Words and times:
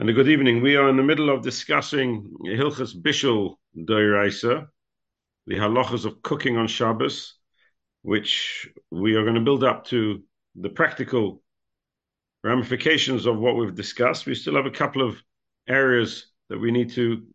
and 0.00 0.08
a 0.08 0.14
good 0.14 0.30
evening. 0.30 0.62
We 0.62 0.76
are 0.76 0.88
in 0.88 0.96
the 0.96 1.02
middle 1.02 1.28
of 1.28 1.42
discussing 1.42 2.34
Hilchas 2.46 2.98
Bishul 2.98 3.56
Doiraisa, 3.76 4.66
the 5.46 5.56
halachas 5.56 6.06
of 6.06 6.22
cooking 6.22 6.56
on 6.56 6.68
Shabbos, 6.68 7.34
which 8.00 8.66
we 8.90 9.14
are 9.16 9.24
going 9.24 9.34
to 9.34 9.42
build 9.42 9.62
up 9.62 9.84
to 9.88 10.22
the 10.54 10.70
practical 10.70 11.42
ramifications 12.42 13.26
of 13.26 13.38
what 13.38 13.56
we've 13.56 13.74
discussed. 13.74 14.24
We 14.24 14.34
still 14.34 14.56
have 14.56 14.64
a 14.64 14.70
couple 14.70 15.06
of 15.06 15.22
areas 15.68 16.28
that 16.48 16.58
we 16.58 16.70
need 16.70 16.92
to 16.92 17.26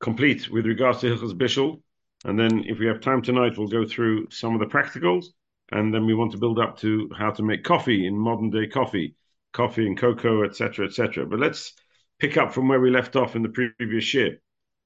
complete 0.00 0.50
with 0.50 0.66
regards 0.66 1.02
to 1.02 1.06
Hilchas 1.06 1.38
Bishul, 1.38 1.82
and 2.24 2.36
then 2.36 2.64
if 2.66 2.80
we 2.80 2.86
have 2.86 3.00
time 3.00 3.22
tonight, 3.22 3.56
we'll 3.56 3.68
go 3.68 3.86
through 3.86 4.26
some 4.30 4.54
of 4.54 4.60
the 4.60 4.66
practicals, 4.76 5.26
and 5.70 5.94
then 5.94 6.04
we 6.04 6.14
want 6.14 6.32
to 6.32 6.38
build 6.38 6.58
up 6.58 6.78
to 6.78 7.08
how 7.16 7.30
to 7.30 7.44
make 7.44 7.62
coffee 7.62 8.08
in 8.08 8.18
modern 8.18 8.50
day 8.50 8.66
coffee 8.66 9.14
coffee 9.52 9.86
and 9.86 9.98
cocoa, 9.98 10.44
etc., 10.44 10.86
etc. 10.86 11.26
But 11.26 11.40
let's 11.40 11.74
pick 12.18 12.36
up 12.36 12.52
from 12.52 12.68
where 12.68 12.80
we 12.80 12.90
left 12.90 13.16
off 13.16 13.36
in 13.36 13.42
the 13.42 13.72
previous 13.78 14.14
year. 14.14 14.38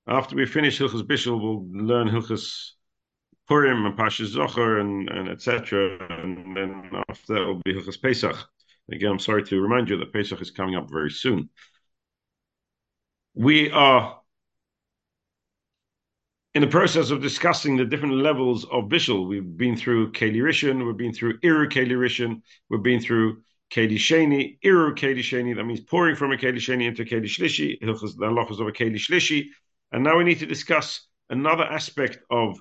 After 0.06 0.36
we 0.36 0.46
finish 0.46 0.78
Hilchas 0.78 1.02
Bishul, 1.02 1.40
we'll 1.40 1.86
learn 1.86 2.08
Hilchas 2.08 2.72
Purim 3.48 3.86
and 3.86 3.96
Pasha 3.96 4.24
Zocher 4.24 4.80
and, 4.80 5.08
and 5.08 5.28
etc. 5.28 5.98
And 6.22 6.56
then 6.56 6.90
after 7.08 7.34
that 7.34 7.46
will 7.46 7.60
be 7.64 7.74
Hilchas 7.74 8.00
Pesach. 8.00 8.36
Again, 8.90 9.10
I'm 9.10 9.18
sorry 9.18 9.42
to 9.44 9.60
remind 9.60 9.88
you 9.88 9.96
that 9.98 10.12
Pesach 10.12 10.40
is 10.40 10.50
coming 10.50 10.76
up 10.76 10.88
very 10.90 11.10
soon. 11.10 11.50
We 13.34 13.70
are 13.70 14.20
in 16.54 16.62
the 16.62 16.68
process 16.68 17.10
of 17.10 17.20
discussing 17.20 17.76
the 17.76 17.84
different 17.84 18.14
levels 18.14 18.64
of 18.64 18.84
Bishul. 18.84 19.28
We've 19.28 19.56
been 19.56 19.76
through 19.76 20.12
Keli 20.12 20.40
Rishon, 20.40 20.86
we've 20.86 20.96
been 20.96 21.12
through 21.12 21.38
Iru 21.40 21.70
Keli 21.70 21.92
Rishon, 21.92 22.40
we've 22.70 22.82
been 22.82 23.00
through 23.00 23.42
Keli 23.70 23.96
Sheni, 23.96 24.58
Iru 24.64 24.94
Keli 24.94 25.20
Sheni, 25.20 25.56
that 25.56 25.64
means 25.64 25.80
pouring 25.80 26.16
from 26.16 26.32
a 26.32 26.36
Keli 26.36 26.56
Sheni 26.56 26.86
into 26.86 27.04
Keli 27.04 27.24
Shlishi, 27.24 27.78
the 27.80 27.90
of 27.90 28.68
a 28.68 28.72
Keli 28.72 28.96
Shlishi. 28.96 29.46
And 29.92 30.04
now 30.04 30.16
we 30.18 30.24
need 30.24 30.38
to 30.40 30.46
discuss 30.46 31.06
another 31.30 31.64
aspect 31.64 32.18
of 32.30 32.58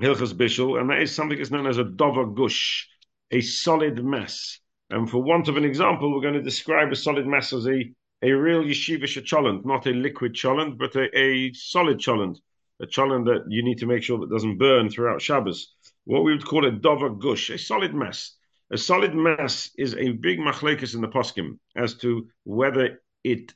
Hilchas 0.00 0.32
Bishul, 0.32 0.80
and 0.80 0.88
that 0.90 1.02
is 1.02 1.14
something 1.14 1.38
that's 1.38 1.50
known 1.50 1.66
as 1.66 1.78
a 1.78 1.84
Dover 1.84 2.26
Gush, 2.26 2.88
a 3.30 3.40
solid 3.40 4.04
mass. 4.04 4.60
And 4.90 5.10
for 5.10 5.22
want 5.22 5.48
of 5.48 5.56
an 5.56 5.64
example, 5.64 6.14
we're 6.14 6.22
going 6.22 6.34
to 6.34 6.42
describe 6.42 6.92
a 6.92 6.96
solid 6.96 7.26
mass 7.26 7.52
as 7.52 7.66
a, 7.66 7.92
a 8.22 8.30
real 8.30 8.62
yeshivish 8.62 9.20
cholent, 9.24 9.66
not 9.66 9.86
a 9.86 9.90
liquid 9.90 10.34
cholent, 10.34 10.78
but 10.78 10.94
a, 10.94 11.18
a 11.18 11.52
solid 11.52 11.98
cholent, 11.98 12.38
a 12.80 12.86
cholent 12.86 13.26
that 13.26 13.44
you 13.48 13.62
need 13.62 13.78
to 13.78 13.86
make 13.86 14.02
sure 14.02 14.18
that 14.18 14.30
doesn't 14.30 14.58
burn 14.58 14.88
throughout 14.88 15.20
Shabbos. 15.20 15.74
What 16.04 16.24
we 16.24 16.32
would 16.32 16.46
call 16.46 16.64
a 16.64 16.70
Dover 16.70 17.10
Gush, 17.10 17.50
a 17.50 17.58
solid 17.58 17.92
mass. 17.92 18.37
A 18.70 18.78
solid 18.78 19.14
mass 19.14 19.70
is 19.78 19.94
a 19.94 20.12
big 20.12 20.38
machlekes 20.38 20.94
in 20.94 21.00
the 21.00 21.08
poskim 21.08 21.58
as 21.74 21.94
to 21.98 22.28
whether 22.44 23.00
it 23.24 23.54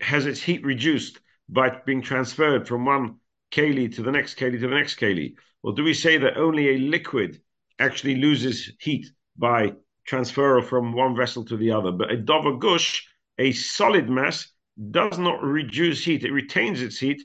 has 0.00 0.26
its 0.26 0.40
heat 0.40 0.64
reduced 0.64 1.20
by 1.48 1.68
being 1.84 2.02
transferred 2.02 2.66
from 2.66 2.84
one 2.84 3.16
keli 3.50 3.94
to 3.94 4.02
the 4.02 4.10
next 4.10 4.38
keli 4.38 4.52
to 4.52 4.68
the 4.68 4.74
next 4.74 4.98
keli. 4.98 5.34
Or 5.62 5.72
do 5.74 5.84
we 5.84 5.94
say 5.94 6.16
that 6.18 6.36
only 6.36 6.70
a 6.70 6.78
liquid 6.78 7.40
actually 7.78 8.16
loses 8.16 8.72
heat 8.80 9.06
by 9.36 9.74
transfer 10.06 10.62
from 10.62 10.92
one 10.94 11.14
vessel 11.14 11.44
to 11.44 11.56
the 11.56 11.72
other? 11.72 11.92
But 11.92 12.10
a 12.10 12.16
dover 12.16 12.56
gush, 12.56 13.06
a 13.38 13.52
solid 13.52 14.08
mass, 14.08 14.48
does 14.90 15.18
not 15.18 15.42
reduce 15.42 16.02
heat. 16.02 16.24
It 16.24 16.32
retains 16.32 16.80
its 16.80 16.98
heat 16.98 17.22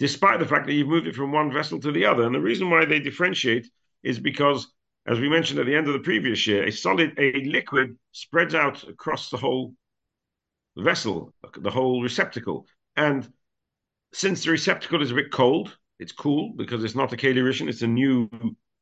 despite 0.00 0.40
the 0.40 0.46
fact 0.46 0.66
that 0.66 0.72
you've 0.72 0.88
moved 0.88 1.06
it 1.06 1.14
from 1.14 1.30
one 1.30 1.52
vessel 1.52 1.78
to 1.80 1.92
the 1.92 2.04
other. 2.06 2.24
And 2.24 2.34
the 2.34 2.40
reason 2.40 2.68
why 2.68 2.84
they 2.84 2.98
differentiate 2.98 3.68
is 4.02 4.18
because 4.18 4.66
as 5.06 5.20
we 5.20 5.28
mentioned 5.28 5.60
at 5.60 5.66
the 5.66 5.74
end 5.74 5.86
of 5.86 5.92
the 5.92 6.00
previous 6.00 6.46
year, 6.46 6.64
a 6.64 6.72
solid, 6.72 7.14
a 7.18 7.44
liquid 7.44 7.96
spreads 8.12 8.54
out 8.54 8.84
across 8.88 9.28
the 9.28 9.36
whole 9.36 9.74
vessel, 10.76 11.32
the 11.58 11.70
whole 11.70 12.02
receptacle. 12.02 12.66
And 12.96 13.30
since 14.12 14.44
the 14.44 14.50
receptacle 14.50 15.02
is 15.02 15.10
a 15.10 15.14
bit 15.14 15.30
cold, 15.30 15.76
it's 15.98 16.12
cool 16.12 16.54
because 16.56 16.84
it's 16.84 16.94
not 16.94 17.12
a 17.12 17.16
Keli 17.16 17.68
it's 17.68 17.82
a 17.82 17.86
new 17.86 18.28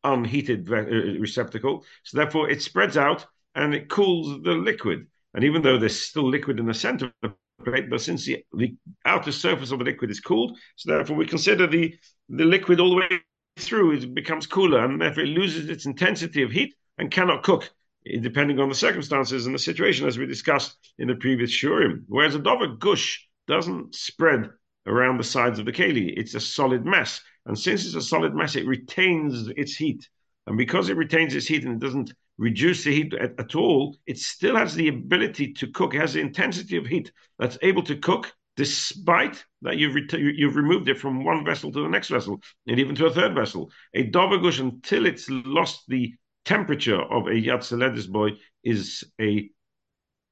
unheated 0.04 0.70
uh, 0.70 0.84
receptacle. 1.18 1.84
So 2.04 2.18
therefore 2.18 2.50
it 2.50 2.62
spreads 2.62 2.96
out 2.96 3.26
and 3.54 3.74
it 3.74 3.88
cools 3.88 4.42
the 4.42 4.52
liquid. 4.52 5.06
And 5.34 5.44
even 5.44 5.62
though 5.62 5.78
there's 5.78 6.00
still 6.00 6.28
liquid 6.28 6.60
in 6.60 6.66
the 6.66 6.74
center 6.74 7.12
of 7.22 7.34
the 7.58 7.64
plate, 7.64 7.90
but 7.90 8.00
since 8.00 8.24
the, 8.24 8.44
the 8.52 8.74
outer 9.04 9.32
surface 9.32 9.72
of 9.72 9.78
the 9.80 9.84
liquid 9.84 10.10
is 10.10 10.20
cooled, 10.20 10.58
so 10.76 10.92
therefore 10.92 11.16
we 11.16 11.26
consider 11.26 11.66
the, 11.66 11.94
the 12.28 12.44
liquid 12.44 12.80
all 12.80 12.90
the 12.90 12.96
way 12.96 13.20
through, 13.56 13.92
it 13.92 14.14
becomes 14.14 14.46
cooler, 14.46 14.84
and 14.84 15.00
therefore 15.00 15.24
it 15.24 15.28
loses 15.28 15.68
its 15.68 15.86
intensity 15.86 16.42
of 16.42 16.50
heat 16.50 16.74
and 16.98 17.10
cannot 17.10 17.42
cook, 17.42 17.70
eh, 18.06 18.18
depending 18.20 18.58
on 18.58 18.68
the 18.68 18.74
circumstances 18.74 19.46
and 19.46 19.54
the 19.54 19.58
situation, 19.58 20.06
as 20.06 20.18
we 20.18 20.26
discussed 20.26 20.76
in 20.98 21.08
the 21.08 21.14
previous 21.14 21.50
shurim. 21.50 22.04
Whereas 22.06 22.34
a 22.34 22.38
dover 22.38 22.68
gush 22.68 23.26
doesn't 23.46 23.94
spread 23.94 24.50
around 24.86 25.18
the 25.18 25.24
sides 25.24 25.58
of 25.58 25.66
the 25.66 25.72
keli; 25.72 26.12
it's 26.16 26.34
a 26.34 26.40
solid 26.40 26.84
mass, 26.84 27.20
and 27.46 27.58
since 27.58 27.84
it's 27.84 27.94
a 27.94 28.02
solid 28.02 28.34
mass, 28.34 28.56
it 28.56 28.66
retains 28.66 29.48
its 29.56 29.76
heat. 29.76 30.08
And 30.46 30.56
because 30.58 30.88
it 30.88 30.96
retains 30.96 31.34
its 31.34 31.46
heat 31.46 31.64
and 31.64 31.74
it 31.74 31.84
doesn't 31.84 32.12
reduce 32.38 32.84
the 32.84 32.92
heat 32.92 33.14
at, 33.14 33.38
at 33.38 33.54
all, 33.54 33.96
it 34.06 34.18
still 34.18 34.56
has 34.56 34.74
the 34.74 34.88
ability 34.88 35.52
to 35.54 35.68
cook. 35.68 35.94
It 35.94 36.00
has 36.00 36.14
the 36.14 36.20
intensity 36.20 36.76
of 36.76 36.86
heat 36.86 37.12
that's 37.38 37.58
able 37.62 37.82
to 37.84 37.96
cook 37.96 38.32
despite 38.56 39.44
that 39.62 39.78
you've, 39.78 39.96
you've 40.12 40.56
removed 40.56 40.88
it 40.88 40.98
from 40.98 41.24
one 41.24 41.44
vessel 41.44 41.72
to 41.72 41.82
the 41.82 41.88
next 41.88 42.08
vessel 42.08 42.40
and 42.66 42.78
even 42.78 42.94
to 42.94 43.06
a 43.06 43.12
third 43.12 43.34
vessel. 43.34 43.70
A 43.94 44.08
dovagush, 44.10 44.60
until 44.60 45.06
it's 45.06 45.26
lost 45.30 45.84
the 45.88 46.14
temperature 46.44 47.00
of 47.00 47.26
a 47.26 47.30
yad 47.30 47.60
soledes 47.60 48.08
bo, 48.08 48.30
is 48.62 49.04
a 49.20 49.50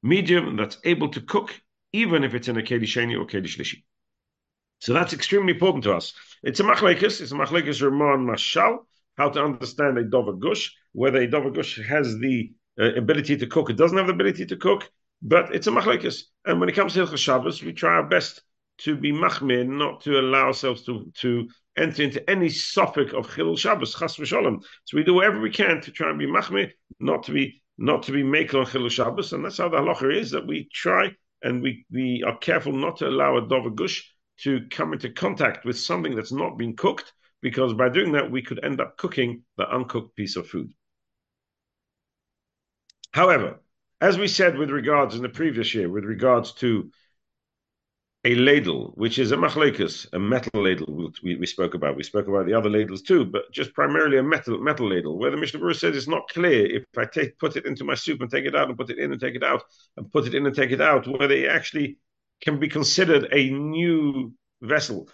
medium 0.02 0.56
that's 0.56 0.78
able 0.84 1.08
to 1.10 1.20
cook, 1.20 1.60
even 1.92 2.24
if 2.24 2.34
it's 2.34 2.48
in 2.48 2.58
a 2.58 2.62
keli 2.62 2.82
sheni 2.82 3.18
or 3.18 3.26
keli 3.26 3.46
shlishi. 3.46 3.82
So 4.80 4.92
that's 4.94 5.12
extremely 5.12 5.52
important 5.52 5.84
to 5.84 5.94
us. 5.94 6.14
It's 6.42 6.60
a 6.60 6.62
machlekes, 6.62 7.20
it's 7.20 7.32
a 7.32 7.34
machlekes 7.34 7.82
Ramon 7.82 8.26
Mashal, 8.26 8.78
how 9.16 9.28
to 9.28 9.44
understand 9.44 9.98
a 9.98 10.04
dovagush, 10.04 10.70
whether 10.92 11.20
a 11.20 11.28
dovagush 11.28 11.84
has 11.86 12.18
the 12.18 12.52
uh, 12.80 12.94
ability 12.94 13.36
to 13.36 13.46
cook, 13.46 13.68
it 13.68 13.76
doesn't 13.76 13.98
have 13.98 14.06
the 14.06 14.12
ability 14.12 14.46
to 14.46 14.56
cook, 14.56 14.90
but 15.22 15.54
it's 15.54 15.66
a 15.66 15.70
machlekes. 15.70 16.22
And 16.44 16.60
when 16.60 16.68
it 16.68 16.74
comes 16.74 16.94
to 16.94 17.04
Hilchas 17.04 17.18
Shabbos, 17.18 17.62
we 17.62 17.72
try 17.72 17.94
our 17.94 18.08
best 18.08 18.42
to 18.78 18.96
be 18.96 19.12
machmir, 19.12 19.66
not 19.68 20.00
to 20.02 20.18
allow 20.18 20.46
ourselves 20.46 20.84
to, 20.84 21.12
to 21.16 21.48
enter 21.76 22.02
into 22.02 22.30
any 22.30 22.46
safek 22.48 23.12
of 23.12 23.28
Chilul 23.28 23.58
Shabbos, 23.58 23.94
Chas 23.94 24.16
v'sholem. 24.16 24.62
So 24.84 24.96
we 24.96 25.04
do 25.04 25.14
whatever 25.14 25.40
we 25.40 25.50
can 25.50 25.80
to 25.82 25.90
try 25.90 26.08
and 26.10 26.18
be 26.18 26.26
machmir, 26.26 26.70
not 26.98 27.24
to 27.24 27.32
be 27.32 27.62
not 27.76 28.02
to 28.04 28.12
be 28.12 28.22
makel 28.22 28.60
on 28.60 28.66
Chilul 28.66 28.90
Shabbos, 28.90 29.32
and 29.32 29.44
that's 29.44 29.58
how 29.58 29.70
the 29.70 29.78
halacha 29.78 30.14
is 30.14 30.30
that 30.32 30.46
we 30.46 30.68
try 30.72 31.10
and 31.42 31.62
we, 31.62 31.86
we 31.90 32.22
are 32.26 32.36
careful 32.36 32.72
not 32.72 32.98
to 32.98 33.08
allow 33.08 33.38
a 33.38 33.48
dover 33.48 33.70
gush 33.70 34.06
to 34.40 34.66
come 34.70 34.92
into 34.92 35.08
contact 35.10 35.64
with 35.64 35.78
something 35.78 36.14
that's 36.14 36.32
not 36.32 36.58
been 36.58 36.76
cooked, 36.76 37.10
because 37.40 37.72
by 37.72 37.88
doing 37.88 38.12
that 38.12 38.30
we 38.30 38.42
could 38.42 38.62
end 38.62 38.82
up 38.82 38.98
cooking 38.98 39.42
the 39.56 39.66
uncooked 39.74 40.14
piece 40.14 40.36
of 40.36 40.46
food. 40.46 40.70
However, 43.12 43.60
as 44.00 44.18
we 44.18 44.28
said 44.28 44.56
with 44.56 44.70
regards 44.70 45.14
in 45.14 45.22
the 45.22 45.28
previous 45.28 45.74
year, 45.74 45.88
with 45.88 46.04
regards 46.04 46.52
to 46.54 46.90
a 48.24 48.34
ladle, 48.34 48.92
which 48.96 49.18
is 49.18 49.32
a 49.32 49.36
machlekus, 49.36 50.06
a 50.12 50.18
metal 50.18 50.62
ladle, 50.62 51.10
we, 51.22 51.36
we 51.36 51.46
spoke 51.46 51.72
about. 51.72 51.96
We 51.96 52.02
spoke 52.02 52.28
about 52.28 52.46
the 52.46 52.52
other 52.52 52.68
ladles 52.68 53.02
too, 53.02 53.24
but 53.24 53.50
just 53.50 53.72
primarily 53.72 54.18
a 54.18 54.22
metal 54.22 54.58
metal 54.58 54.88
ladle, 54.88 55.18
where 55.18 55.30
the 55.30 55.38
Mishnah 55.38 55.60
Berurah 55.60 55.76
says 55.76 55.96
it's 55.96 56.08
not 56.08 56.28
clear 56.28 56.66
if 56.66 56.84
I 56.96 57.06
take 57.06 57.38
put 57.38 57.56
it 57.56 57.64
into 57.64 57.84
my 57.84 57.94
soup 57.94 58.20
and 58.20 58.30
take 58.30 58.44
it 58.44 58.54
out 58.54 58.68
and 58.68 58.76
put 58.76 58.90
it 58.90 58.98
in 58.98 59.12
and 59.12 59.20
take 59.20 59.36
it 59.36 59.42
out 59.42 59.62
and 59.96 60.10
put 60.12 60.26
it 60.26 60.34
in 60.34 60.46
and 60.46 60.54
take 60.54 60.70
it 60.70 60.82
out, 60.82 61.06
whether 61.06 61.34
it 61.34 61.48
actually 61.48 61.96
can 62.42 62.58
be 62.58 62.68
considered 62.68 63.28
a 63.32 63.50
new 63.50 64.34
vessel, 64.60 65.08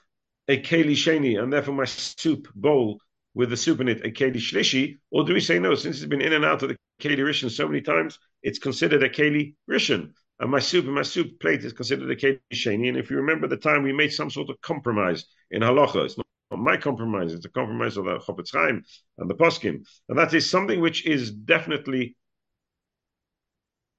a 0.48 0.60
keli 0.60 0.92
sheni, 0.92 1.40
and 1.40 1.52
therefore 1.52 1.74
my 1.74 1.84
soup 1.84 2.48
bowl 2.56 3.00
with 3.36 3.50
the 3.50 3.56
soup 3.56 3.82
in 3.82 3.88
it, 3.88 4.04
a 4.04 4.08
keli 4.08 4.36
shlishi, 4.36 4.96
or 5.10 5.22
do 5.22 5.34
we 5.34 5.40
say 5.40 5.58
no, 5.58 5.74
since 5.74 5.98
it's 5.98 6.06
been 6.06 6.22
in 6.22 6.32
and 6.32 6.44
out 6.44 6.62
of 6.62 6.70
the 6.70 6.76
keli 7.02 7.18
rishon 7.18 7.50
so 7.50 7.68
many 7.68 7.82
times, 7.82 8.18
it's 8.42 8.58
considered 8.58 9.02
a 9.02 9.10
keli 9.10 9.54
rishon. 9.70 10.10
And 10.40 10.50
my 10.50 10.58
soup 10.58 10.86
and 10.86 10.94
my 10.94 11.02
soup 11.02 11.38
plate 11.38 11.62
is 11.62 11.74
considered 11.74 12.10
a 12.10 12.16
keli 12.16 12.40
sheni. 12.54 12.88
And 12.88 12.96
if 12.96 13.10
you 13.10 13.18
remember 13.18 13.46
the 13.46 13.58
time 13.58 13.82
we 13.82 13.92
made 13.92 14.10
some 14.14 14.30
sort 14.30 14.48
of 14.48 14.58
compromise 14.62 15.26
in 15.50 15.60
halacha, 15.60 16.06
it's 16.06 16.16
not 16.16 16.26
my 16.50 16.78
compromise, 16.78 17.34
it's 17.34 17.44
a 17.44 17.50
compromise 17.50 17.98
of 17.98 18.06
the 18.06 18.18
Chofetz 18.20 18.52
Chaim 18.54 18.82
and 19.18 19.28
the 19.28 19.34
Poskim. 19.34 19.86
And 20.08 20.18
that 20.18 20.32
is 20.32 20.48
something 20.48 20.80
which 20.80 21.04
is 21.04 21.30
definitely 21.30 22.16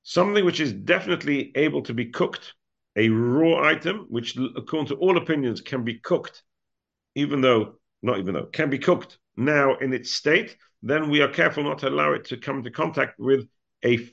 something 0.02 0.46
which 0.46 0.60
is 0.60 0.74
definitely 0.74 1.52
able 1.56 1.84
to 1.84 1.94
be 1.94 2.06
cooked, 2.06 2.56
a 2.96 3.10
raw 3.10 3.62
item, 3.64 4.08
which 4.10 4.36
according 4.56 4.88
to 4.88 4.96
all 4.96 5.16
opinions 5.16 5.62
can 5.62 5.84
be 5.84 6.00
cooked, 6.00 6.42
even 7.14 7.42
though, 7.42 7.76
not 8.02 8.18
even 8.18 8.34
though, 8.34 8.46
can 8.46 8.72
be 8.72 8.80
cooked 8.80 9.20
now 9.38 9.76
in 9.78 9.94
its 9.94 10.12
state, 10.12 10.58
then 10.82 11.10
we 11.10 11.22
are 11.22 11.28
careful 11.30 11.64
not 11.64 11.80
to 11.80 11.90
allow 11.90 12.14
it 12.14 12.26
to 12.26 12.38
come 12.38 12.58
into 12.58 12.72
contact 12.72 13.20
with 13.20 13.48
a 13.86 14.10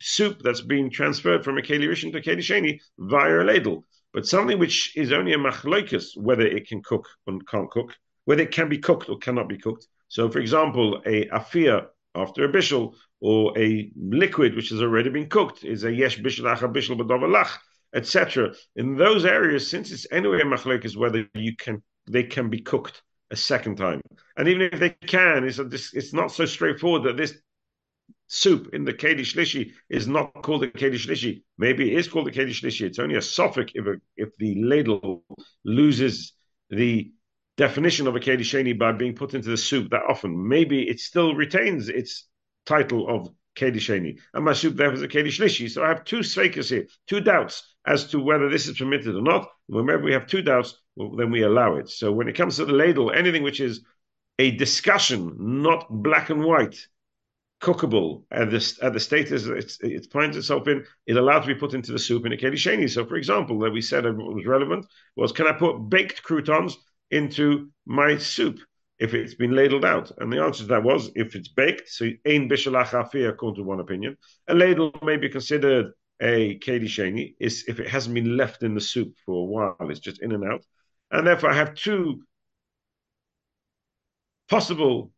soup 0.00 0.42
that's 0.42 0.60
been 0.60 0.90
transferred 0.90 1.44
from 1.44 1.58
a 1.58 1.62
keli 1.62 1.88
rishon 1.88 2.12
to 2.12 2.20
keli 2.20 2.38
sheni 2.38 2.80
via 2.98 3.40
a 3.40 3.44
ladle. 3.44 3.84
But 4.12 4.26
something 4.26 4.58
which 4.58 4.96
is 4.96 5.12
only 5.12 5.32
a 5.32 5.38
machloikus, 5.38 6.16
whether 6.16 6.46
it 6.46 6.68
can 6.68 6.82
cook 6.82 7.08
or 7.26 7.38
can't 7.50 7.70
cook, 7.70 7.94
whether 8.24 8.42
it 8.42 8.52
can 8.52 8.68
be 8.68 8.78
cooked 8.78 9.08
or 9.08 9.18
cannot 9.18 9.48
be 9.48 9.58
cooked. 9.58 9.86
So, 10.08 10.30
for 10.30 10.38
example, 10.38 11.02
a 11.06 11.26
afia 11.26 11.86
after 12.14 12.44
a 12.44 12.52
bishul, 12.52 12.94
or 13.20 13.56
a 13.58 13.90
liquid 13.96 14.54
which 14.54 14.70
has 14.70 14.80
already 14.80 15.10
been 15.10 15.28
cooked 15.28 15.64
is 15.64 15.84
a 15.84 15.92
yesh 15.92 16.18
bishul 16.18 16.44
acha 16.44 16.72
bishul 16.72 16.98
b'davalach, 16.98 17.50
etc. 17.94 18.54
In 18.76 18.96
those 18.96 19.24
areas, 19.24 19.68
since 19.68 19.90
it's 19.90 20.06
anyway 20.10 20.40
a 20.42 20.70
is 20.84 20.96
whether 20.96 21.28
you 21.34 21.56
can 21.56 21.82
they 22.10 22.22
can 22.22 22.48
be 22.48 22.60
cooked 22.60 23.02
a 23.30 23.36
second 23.36 23.76
time, 23.76 24.00
and 24.36 24.48
even 24.48 24.62
if 24.72 24.80
they 24.80 24.90
can, 24.90 25.44
it's 25.44 25.58
a, 25.58 25.66
it's 25.96 26.12
not 26.12 26.32
so 26.32 26.44
straightforward 26.46 27.02
that 27.04 27.16
this 27.16 27.38
soup 28.28 28.70
in 28.74 28.84
the 28.84 28.92
Keli 28.92 29.20
Shlishi 29.20 29.72
is 29.88 30.06
not 30.06 30.32
called 30.42 30.62
a 30.62 30.68
Keli 30.68 30.94
Shlishi. 30.94 31.42
Maybe 31.56 31.92
it 31.92 31.98
is 31.98 32.08
called 32.08 32.28
a 32.28 32.30
Keli 32.30 32.50
Shlishi. 32.50 32.82
It's 32.82 32.98
only 32.98 33.16
a 33.16 33.20
safek 33.20 33.72
if, 33.74 33.86
a, 33.86 33.94
if 34.16 34.36
the 34.36 34.62
ladle 34.62 35.24
loses 35.64 36.34
the 36.70 37.10
definition 37.56 38.06
of 38.06 38.14
a 38.14 38.20
Keli 38.20 38.40
Sheni 38.40 38.78
by 38.78 38.92
being 38.92 39.14
put 39.14 39.34
into 39.34 39.48
the 39.48 39.56
soup 39.56 39.90
that 39.90 40.02
often. 40.08 40.48
Maybe 40.48 40.88
it 40.88 41.00
still 41.00 41.34
retains 41.34 41.88
its 41.88 42.28
title 42.66 43.08
of 43.08 43.30
Keli 43.56 43.76
Sheni. 43.76 44.18
And 44.34 44.44
my 44.44 44.52
soup 44.52 44.76
therefore 44.76 44.96
is 44.96 45.02
a 45.02 45.08
Keli 45.08 45.28
Shlishi. 45.28 45.70
So 45.70 45.82
I 45.82 45.88
have 45.88 46.04
two 46.04 46.18
sveikas 46.18 46.70
here, 46.70 46.86
two 47.08 47.20
doubts 47.20 47.74
as 47.86 48.08
to 48.08 48.20
whether 48.20 48.48
this 48.48 48.68
is 48.68 48.78
permitted 48.78 49.16
or 49.16 49.22
not. 49.22 49.48
Whenever 49.66 50.02
we 50.02 50.12
have 50.12 50.26
two 50.26 50.42
doubts, 50.42 50.78
well, 50.98 51.16
then 51.16 51.30
we 51.30 51.42
allow 51.42 51.76
it. 51.76 51.88
So 51.88 52.10
when 52.10 52.28
it 52.28 52.34
comes 52.34 52.56
to 52.56 52.64
the 52.64 52.72
ladle, 52.72 53.12
anything 53.12 53.44
which 53.44 53.60
is 53.60 53.82
a 54.38 54.50
discussion, 54.50 55.36
not 55.38 55.86
black 55.90 56.30
and 56.30 56.44
white, 56.44 56.86
cookable 57.62 58.24
at 58.30 58.50
the, 58.50 58.78
at 58.82 58.92
the 58.92 59.00
status 59.00 59.46
it's, 59.46 59.78
it 59.80 60.06
finds 60.12 60.36
itself 60.36 60.66
in, 60.68 60.84
is 61.06 61.16
allowed 61.16 61.40
to 61.40 61.46
be 61.46 61.54
put 61.54 61.74
into 61.74 61.92
the 61.92 61.98
soup 61.98 62.26
in 62.26 62.32
a 62.32 62.36
keli 62.36 62.54
sheni. 62.54 62.90
So, 62.90 63.06
for 63.06 63.16
example, 63.16 63.58
that 63.60 63.70
we 63.70 63.80
said 63.80 64.04
was 64.04 64.46
relevant 64.46 64.86
was, 65.16 65.32
can 65.32 65.46
I 65.46 65.52
put 65.52 65.88
baked 65.88 66.22
croutons 66.22 66.76
into 67.10 67.70
my 67.86 68.18
soup 68.18 68.58
if 68.98 69.14
it's 69.14 69.34
been 69.34 69.54
ladled 69.54 69.84
out? 69.84 70.10
And 70.18 70.32
the 70.32 70.42
answer 70.42 70.64
to 70.64 70.68
that 70.68 70.84
was, 70.84 71.10
if 71.14 71.36
it's 71.36 71.48
baked, 71.48 71.88
so 71.88 72.06
ein 72.26 72.48
bishalach 72.48 73.28
according 73.28 73.62
to 73.62 73.68
one 73.68 73.80
opinion, 73.80 74.16
a 74.48 74.54
ladle 74.54 74.92
may 75.02 75.16
be 75.16 75.28
considered 75.28 75.92
a 76.20 76.58
keli 76.58 76.86
sheni 76.86 77.34
is 77.38 77.64
if 77.68 77.78
it 77.78 77.88
hasn't 77.88 78.14
been 78.14 78.36
left 78.36 78.64
in 78.64 78.74
the 78.74 78.80
soup 78.80 79.14
for 79.24 79.42
a 79.42 79.44
while, 79.44 79.90
it's 79.90 80.00
just 80.00 80.22
in 80.22 80.32
and 80.32 80.44
out. 80.44 80.64
And 81.10 81.26
therefore, 81.26 81.50
I 81.50 81.56
have 81.56 81.74
two 81.74 82.22
possible 84.48 85.12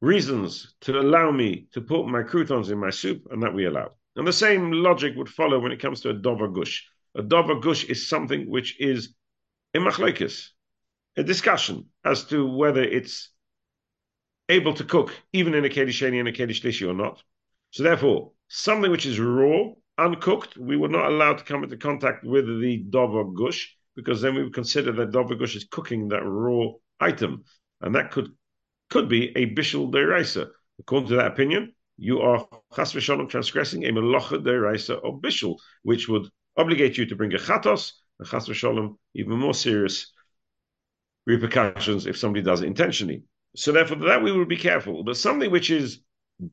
reasons 0.00 0.74
to 0.82 0.98
allow 0.98 1.30
me 1.30 1.68
to 1.72 1.80
put 1.80 2.06
my 2.06 2.22
croutons 2.22 2.70
in 2.70 2.78
my 2.78 2.90
soup, 2.90 3.26
and 3.30 3.42
that 3.42 3.54
we 3.54 3.66
allow. 3.66 3.92
And 4.16 4.26
the 4.26 4.32
same 4.32 4.72
logic 4.72 5.14
would 5.16 5.28
follow 5.28 5.58
when 5.58 5.72
it 5.72 5.80
comes 5.80 6.00
to 6.00 6.10
a 6.10 6.14
dover 6.14 6.48
gush. 6.48 6.86
A 7.14 7.22
dover 7.22 7.60
gush 7.60 7.84
is 7.84 8.08
something 8.08 8.48
which 8.50 8.80
is 8.80 9.14
a 9.74 9.78
machlokes, 9.78 10.48
a 11.16 11.22
discussion 11.22 11.86
as 12.04 12.24
to 12.24 12.46
whether 12.46 12.82
it's 12.82 13.30
able 14.48 14.74
to 14.74 14.84
cook 14.84 15.14
even 15.32 15.54
in 15.54 15.64
a 15.64 15.68
Kedish 15.68 16.02
and 16.06 16.28
a 16.28 16.32
kedishlishi 16.32 16.88
or 16.88 16.94
not. 16.94 17.22
So 17.70 17.82
therefore, 17.82 18.32
something 18.48 18.90
which 18.90 19.06
is 19.06 19.18
raw, 19.18 19.70
uncooked, 19.96 20.58
we 20.58 20.76
would 20.76 20.90
not 20.90 21.06
allow 21.06 21.34
to 21.34 21.44
come 21.44 21.64
into 21.64 21.76
contact 21.76 22.24
with 22.24 22.46
the 22.46 22.78
dover 22.78 23.24
gush, 23.24 23.74
because 23.96 24.20
then 24.20 24.34
we 24.34 24.42
would 24.42 24.54
consider 24.54 24.92
that 24.92 25.12
dover 25.12 25.34
gush 25.34 25.56
is 25.56 25.64
cooking 25.70 26.08
that 26.08 26.22
raw 26.22 26.68
item. 27.00 27.44
And 27.80 27.94
that 27.94 28.10
could 28.10 28.32
could 28.90 29.08
be 29.08 29.36
a 29.36 29.46
bishul 29.46 29.90
deraisa. 29.92 30.48
According 30.78 31.08
to 31.08 31.16
that 31.16 31.32
opinion, 31.32 31.74
you 31.96 32.20
are 32.20 32.46
chas 32.74 32.92
v'shalom 32.92 33.28
transgressing 33.28 33.84
a 33.84 33.88
melacha 33.88 34.42
deraisa 34.42 35.00
or 35.02 35.20
bishul, 35.20 35.56
which 35.82 36.08
would 36.08 36.28
obligate 36.56 36.98
you 36.98 37.06
to 37.06 37.16
bring 37.16 37.34
a 37.34 37.38
chatos, 37.38 37.92
and 38.18 38.28
chas 38.28 38.48
v'shalom, 38.48 38.96
even 39.14 39.38
more 39.38 39.54
serious 39.54 40.12
repercussions 41.26 42.06
if 42.06 42.18
somebody 42.18 42.42
does 42.42 42.62
it 42.62 42.66
intentionally. 42.66 43.22
So 43.56 43.72
therefore, 43.72 43.98
that 44.08 44.22
we 44.22 44.32
will 44.32 44.46
be 44.46 44.56
careful. 44.56 45.04
But 45.04 45.16
something 45.16 45.50
which 45.50 45.70
is 45.70 46.00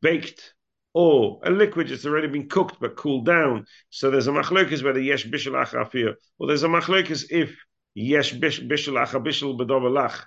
baked 0.01 0.53
or 0.93 1.39
a 1.43 1.49
liquid 1.51 1.89
that's 1.89 2.05
already 2.05 2.27
been 2.27 2.49
cooked 2.49 2.79
but 2.79 2.95
cooled 2.95 3.25
down. 3.25 3.65
So 3.89 4.09
there's 4.09 4.27
a 4.27 4.31
machlokas 4.31 4.83
whether 4.83 4.99
yesh 4.99 5.25
bishul 5.25 5.53
acha 5.53 6.15
or 6.39 6.47
there's 6.47 6.63
a 6.63 6.67
machlokas 6.67 7.25
if 7.29 7.55
yesh 7.93 8.33
bishul 8.33 8.97
acha 8.97 9.23
bishul 9.23 9.59
bedovalach 9.59 10.25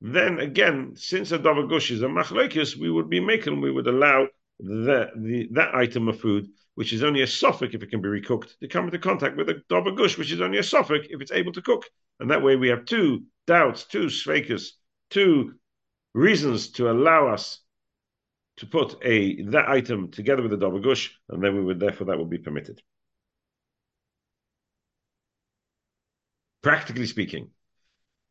then 0.00 0.40
again, 0.40 0.92
since 0.94 1.32
a 1.32 1.38
davar 1.38 1.68
gush 1.68 1.90
is 1.90 2.02
a 2.02 2.06
machlokes, 2.06 2.76
we 2.76 2.90
would 2.90 3.08
be 3.08 3.20
making, 3.20 3.60
we 3.60 3.70
would 3.70 3.86
allow 3.86 4.28
the, 4.60 5.10
the, 5.16 5.48
that 5.52 5.74
item 5.74 6.08
of 6.08 6.20
food, 6.20 6.48
which 6.74 6.92
is 6.92 7.02
only 7.02 7.22
a 7.22 7.26
safek 7.26 7.74
if 7.74 7.82
it 7.82 7.90
can 7.90 8.02
be 8.02 8.08
recooked, 8.08 8.58
to 8.58 8.68
come 8.68 8.84
into 8.84 8.98
contact 8.98 9.36
with 9.36 9.48
a 9.48 9.62
davar 9.70 9.96
gush, 9.96 10.18
which 10.18 10.32
is 10.32 10.40
only 10.40 10.58
a 10.58 10.62
safek 10.62 11.06
if 11.08 11.20
it's 11.20 11.32
able 11.32 11.52
to 11.52 11.62
cook. 11.62 11.88
And 12.20 12.30
that 12.30 12.42
way 12.42 12.56
we 12.56 12.68
have 12.68 12.84
two 12.84 13.24
doubts, 13.46 13.84
two 13.84 14.06
sveikas, 14.06 14.72
two 15.10 15.54
reasons 16.12 16.70
to 16.72 16.90
allow 16.90 17.28
us 17.28 17.60
to 18.58 18.66
put 18.66 18.96
a 19.02 19.42
that 19.44 19.68
item 19.68 20.10
together 20.10 20.42
with 20.42 20.50
the 20.50 20.58
davar 20.58 20.82
gush, 20.82 21.14
and 21.28 21.42
then 21.42 21.54
we 21.54 21.62
would 21.62 21.80
therefore 21.80 22.06
that 22.06 22.18
would 22.18 22.30
be 22.30 22.38
permitted. 22.38 22.80
Practically 26.62 27.06
speaking, 27.06 27.50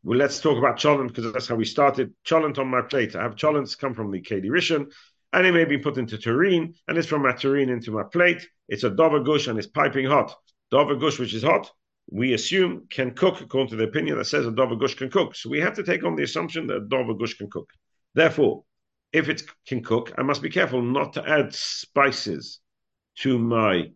well, 0.03 0.17
let's 0.17 0.39
talk 0.39 0.57
about 0.57 0.77
cholent 0.77 1.07
because 1.07 1.31
that's 1.31 1.47
how 1.47 1.55
we 1.55 1.65
started. 1.65 2.13
Cholent 2.25 2.57
on 2.57 2.67
my 2.67 2.81
plate. 2.81 3.15
I 3.15 3.23
have 3.23 3.35
cholents 3.35 3.77
come 3.77 3.93
from 3.93 4.11
the 4.11 4.21
Keli 4.21 4.49
Rishon, 4.49 4.91
and 5.31 5.47
it 5.47 5.53
may 5.53 5.65
be 5.65 5.77
put 5.77 5.97
into 5.97 6.17
tureen, 6.17 6.75
and 6.87 6.97
it's 6.97 7.07
from 7.07 7.21
my 7.21 7.31
tureen 7.31 7.69
into 7.69 7.91
my 7.91 8.03
plate. 8.03 8.47
It's 8.67 8.83
a 8.83 8.89
dover 8.89 9.21
gush 9.21 9.47
and 9.47 9.57
it's 9.57 9.67
piping 9.67 10.05
hot. 10.05 10.35
Dover 10.69 10.95
gush, 10.95 11.17
which 11.17 11.33
is 11.33 11.43
hot, 11.43 11.71
we 12.11 12.33
assume 12.33 12.87
can 12.89 13.13
cook 13.13 13.41
according 13.41 13.69
to 13.69 13.75
the 13.77 13.85
opinion 13.85 14.17
that 14.17 14.25
says 14.25 14.45
a 14.45 14.51
dover 14.51 14.75
gush 14.75 14.95
can 14.95 15.09
cook. 15.09 15.35
So 15.35 15.49
we 15.49 15.59
have 15.61 15.75
to 15.75 15.83
take 15.83 16.03
on 16.03 16.15
the 16.15 16.23
assumption 16.23 16.67
that 16.67 16.87
a 16.91 17.13
gush 17.15 17.35
can 17.35 17.49
cook. 17.49 17.69
Therefore, 18.13 18.63
if 19.15 19.29
it 19.29 19.43
can 19.65 19.81
cook, 19.81 20.11
I 20.17 20.23
must 20.23 20.41
be 20.41 20.49
careful 20.49 20.81
not 20.81 21.13
to 21.13 21.27
add 21.27 21.53
spices 21.55 22.59
to 23.19 23.39
my 23.39 23.91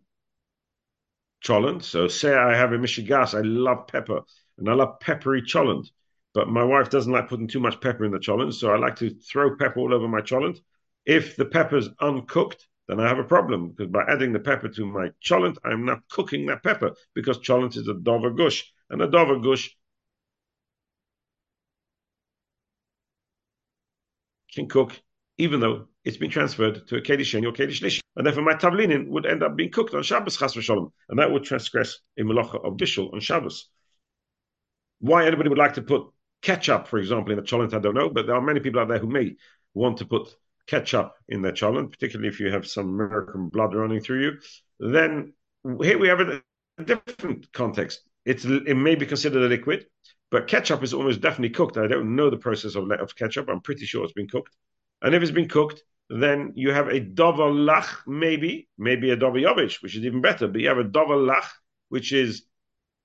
cholent. 1.44 1.82
So 1.82 2.08
say 2.08 2.34
I 2.34 2.56
have 2.56 2.72
a 2.72 2.78
mishigas, 2.78 3.36
I 3.36 3.42
love 3.42 3.86
pepper, 3.86 4.22
and 4.56 4.68
I 4.68 4.72
love 4.72 4.98
peppery 4.98 5.42
cholent. 5.42 5.90
But 6.32 6.48
my 6.48 6.64
wife 6.64 6.88
doesn't 6.88 7.12
like 7.12 7.28
putting 7.28 7.48
too 7.48 7.60
much 7.60 7.82
pepper 7.82 8.06
in 8.06 8.12
the 8.12 8.18
cholent, 8.18 8.54
so 8.54 8.72
I 8.72 8.78
like 8.78 8.96
to 8.96 9.10
throw 9.10 9.56
pepper 9.56 9.80
all 9.80 9.92
over 9.92 10.08
my 10.08 10.22
cholent. 10.22 10.62
If 11.04 11.36
the 11.36 11.44
pepper's 11.44 11.90
uncooked, 12.00 12.66
then 12.88 12.98
I 12.98 13.06
have 13.06 13.18
a 13.18 13.24
problem 13.24 13.70
because 13.70 13.92
by 13.92 14.04
adding 14.08 14.32
the 14.32 14.40
pepper 14.40 14.68
to 14.68 14.86
my 14.86 15.10
cholent, 15.22 15.58
I'm 15.64 15.84
not 15.84 16.08
cooking 16.08 16.46
that 16.46 16.62
pepper 16.62 16.94
because 17.14 17.38
cholent 17.38 17.76
is 17.76 17.88
a 17.88 17.94
dover 17.94 18.30
gush, 18.30 18.72
and 18.88 19.02
a 19.02 19.06
dover 19.06 19.38
gush 19.38 19.76
can 24.54 24.66
cook 24.66 24.98
even 25.40 25.60
though 25.60 25.86
it's 26.04 26.16
been 26.18 26.30
transferred 26.30 26.86
to 26.86 26.96
a 26.96 27.00
Kedish 27.00 27.34
or 27.34 27.52
Kedish 27.52 27.82
Lish. 27.82 28.00
And 28.16 28.26
therefore 28.26 28.42
my 28.44 28.54
Tavlinin 28.54 29.08
would 29.08 29.26
end 29.26 29.42
up 29.42 29.56
being 29.56 29.70
cooked 29.70 29.94
on 29.94 30.02
Shabbos 30.02 30.36
Chas 30.36 30.54
v'sholem, 30.54 30.90
and 31.08 31.18
that 31.18 31.30
would 31.30 31.44
transgress 31.44 31.98
a 32.18 32.22
Malacha 32.22 32.64
of 32.64 32.76
Bishul 32.76 33.12
on 33.12 33.20
Shabbos. 33.20 33.68
Why 35.00 35.26
anybody 35.26 35.48
would 35.48 35.58
like 35.58 35.74
to 35.74 35.82
put 35.82 36.08
ketchup, 36.42 36.88
for 36.88 36.98
example, 36.98 37.32
in 37.32 37.38
a 37.38 37.42
cholent, 37.42 37.74
I 37.74 37.78
don't 37.78 37.94
know, 37.94 38.10
but 38.10 38.26
there 38.26 38.36
are 38.36 38.42
many 38.42 38.60
people 38.60 38.80
out 38.80 38.88
there 38.88 38.98
who 38.98 39.06
may 39.06 39.36
want 39.72 39.98
to 39.98 40.04
put 40.04 40.34
ketchup 40.66 41.14
in 41.28 41.42
their 41.42 41.52
cholent, 41.52 41.90
particularly 41.90 42.28
if 42.28 42.38
you 42.38 42.50
have 42.50 42.66
some 42.66 42.88
American 42.88 43.48
blood 43.48 43.74
running 43.74 44.00
through 44.00 44.22
you. 44.22 44.32
Then 44.78 45.32
here 45.82 45.98
we 45.98 46.08
have 46.08 46.20
a 46.20 46.42
different 46.84 47.52
context. 47.52 48.02
It's 48.26 48.44
it 48.44 48.76
may 48.76 48.94
be 48.94 49.06
considered 49.06 49.42
a 49.42 49.48
liquid, 49.48 49.86
but 50.30 50.48
ketchup 50.48 50.82
is 50.82 50.92
almost 50.92 51.22
definitely 51.22 51.50
cooked. 51.50 51.78
I 51.78 51.86
don't 51.86 52.14
know 52.14 52.28
the 52.28 52.36
process 52.36 52.74
of, 52.74 52.90
of 52.90 53.16
ketchup. 53.16 53.48
I'm 53.48 53.62
pretty 53.62 53.86
sure 53.86 54.04
it's 54.04 54.12
been 54.12 54.28
cooked. 54.28 54.54
And 55.02 55.14
if 55.14 55.22
it's 55.22 55.30
been 55.30 55.48
cooked, 55.48 55.82
then 56.08 56.52
you 56.56 56.72
have 56.72 56.88
a 56.88 57.00
dover 57.00 57.44
lach, 57.44 57.88
maybe, 58.06 58.68
maybe 58.76 59.10
a 59.10 59.16
dover 59.16 59.38
yovich, 59.38 59.82
which 59.82 59.96
is 59.96 60.04
even 60.04 60.20
better. 60.20 60.48
But 60.48 60.60
you 60.60 60.68
have 60.68 60.78
a 60.78 60.84
dover 60.84 61.16
lach, 61.16 61.46
which 61.88 62.12
is 62.12 62.42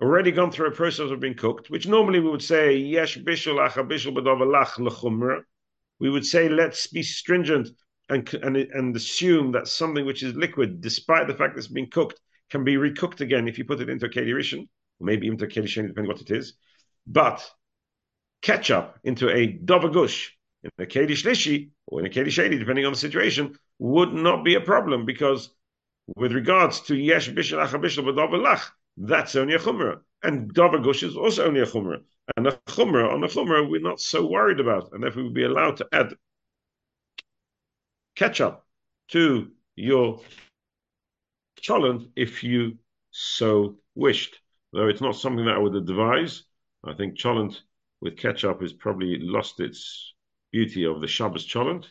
already 0.02 0.32
gone 0.32 0.52
through 0.52 0.68
a 0.68 0.72
process 0.72 1.12
of 1.12 1.20
being 1.20 1.36
cooked, 1.36 1.70
which 1.70 1.88
normally 1.88 2.20
we 2.20 2.30
would 2.30 2.42
say, 2.42 2.76
yesh 2.76 3.18
bishul 3.20 3.66
acha 3.66 3.88
bishul 3.88 4.14
lach 4.16 4.74
lechumra. 4.78 5.42
We 6.00 6.10
would 6.10 6.26
say, 6.26 6.50
let's 6.50 6.88
be 6.88 7.04
stringent 7.04 7.70
and, 8.10 8.32
and, 8.34 8.58
and 8.58 8.96
assume 8.96 9.52
that 9.54 9.68
something 9.68 10.06
which 10.06 10.24
is 10.24 10.36
liquid, 10.36 10.82
despite 10.82 11.28
the 11.28 11.34
fact 11.34 11.54
that 11.54 11.60
it's 11.60 11.68
been 11.68 11.90
cooked, 11.90 12.20
can 12.50 12.64
be 12.64 12.76
recooked 12.76 13.22
again 13.22 13.48
if 13.48 13.58
you 13.58 13.66
put 13.66 13.80
it 13.80 13.90
into 13.90 14.06
a 14.08 14.10
keli 14.10 14.34
rishon, 14.34 14.68
or 15.00 15.06
maybe 15.06 15.28
into 15.28 15.46
a 15.46 15.48
keli 15.48 15.64
sheni, 15.64 15.88
depending 15.88 16.08
what 16.08 16.22
it 16.22 16.32
is. 16.32 16.54
But 17.08 17.48
ketchup 18.42 19.00
into 19.04 19.30
a 19.30 19.54
davagush 19.54 20.30
in 20.66 20.84
a 20.84 20.88
keli 20.88 21.12
shlishi 21.12 21.70
or 21.88 22.00
in 22.00 22.06
a 22.06 22.10
keli 22.10 22.28
sheni, 22.28 22.60
depending 22.60 22.86
on 22.86 22.94
the 22.94 23.00
situation, 23.00 23.58
would 23.80 24.14
not 24.14 24.44
be 24.44 24.56
a 24.56 24.62
problem 24.62 25.06
because 25.06 25.50
with 26.16 26.32
regards 26.32 26.82
to 26.82 26.96
yesh 26.96 27.30
bishul 27.30 27.64
acha 27.64 27.80
bishul 27.82 28.04
lach, 28.06 28.64
that's 28.98 29.36
only 29.36 29.54
a 29.56 29.60
chumrah. 29.60 30.00
And 30.24 30.54
davar 30.54 30.84
gush 30.84 31.04
is 31.04 31.16
also 31.16 31.46
only 31.46 31.62
a 31.62 31.66
chumrah. 31.66 32.02
And 32.36 32.48
a 32.48 32.54
chumrah 32.68 33.14
on 33.14 33.24
a 33.24 33.28
chumrah 33.28 33.70
we're 33.70 33.82
not 33.82 34.00
so 34.00 34.26
worried 34.26 34.60
about, 34.60 34.92
and 34.94 35.04
therefore 35.04 35.24
we'd 35.24 35.34
be 35.34 35.44
allowed 35.44 35.78
to 35.78 35.88
add 35.92 36.14
ketchup 38.16 38.66
to 39.10 39.52
your 39.76 40.22
cholent 41.62 42.10
if 42.16 42.44
you 42.44 42.78
so 43.12 43.78
wished. 43.94 44.40
Though 44.74 44.88
it's 44.88 45.02
not 45.02 45.16
something 45.16 45.46
that 45.46 45.56
I 45.56 45.60
would 45.60 45.76
advise. 45.76 46.44
I 46.84 46.94
think 46.94 47.18
cholent 47.18 47.60
with 48.02 48.18
ketchup 48.18 48.62
has 48.62 48.74
probably 48.74 49.18
lost 49.20 49.60
its 49.60 50.15
beauty 50.56 50.86
of 50.86 51.02
the 51.02 51.08
Shabbos 51.16 51.46
cholent. 51.52 51.86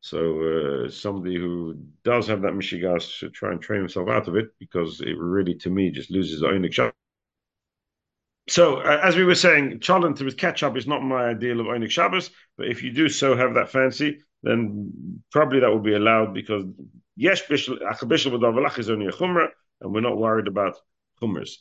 So 0.00 0.18
uh, 0.50 0.90
somebody 0.90 1.36
who 1.36 1.74
does 2.04 2.26
have 2.28 2.42
that 2.42 2.52
mishigas 2.52 3.04
should 3.16 3.34
try 3.34 3.50
and 3.52 3.60
train 3.60 3.80
himself 3.80 4.08
out 4.08 4.26
of 4.28 4.34
it 4.36 4.48
because 4.58 5.00
it 5.00 5.16
really, 5.18 5.54
to 5.62 5.70
me, 5.70 5.90
just 5.90 6.10
loses 6.10 6.40
the 6.40 6.46
oinik 6.46 6.72
Shabbos. 6.72 6.94
So 8.48 8.64
uh, 8.78 9.00
as 9.08 9.14
we 9.16 9.24
were 9.24 9.42
saying, 9.46 9.80
cholent 9.80 10.20
with 10.24 10.36
ketchup 10.36 10.76
is 10.76 10.86
not 10.86 11.02
my 11.02 11.22
ideal 11.34 11.60
of 11.60 11.66
oinik 11.66 11.90
Shabbos, 11.90 12.30
but 12.56 12.66
if 12.68 12.82
you 12.82 12.90
do 12.92 13.08
so 13.08 13.36
have 13.36 13.54
that 13.54 13.70
fancy, 13.70 14.10
then 14.42 14.92
probably 15.30 15.60
that 15.60 15.70
will 15.70 15.88
be 15.92 15.94
allowed 15.94 16.34
because 16.34 16.64
yes, 17.16 17.42
bishul 17.42 18.78
is 18.78 18.90
only 18.90 19.06
a 19.06 19.12
chumrah, 19.12 19.48
and 19.80 19.92
we're 19.92 20.08
not 20.08 20.16
worried 20.24 20.48
about 20.48 20.76
chumras. 21.20 21.52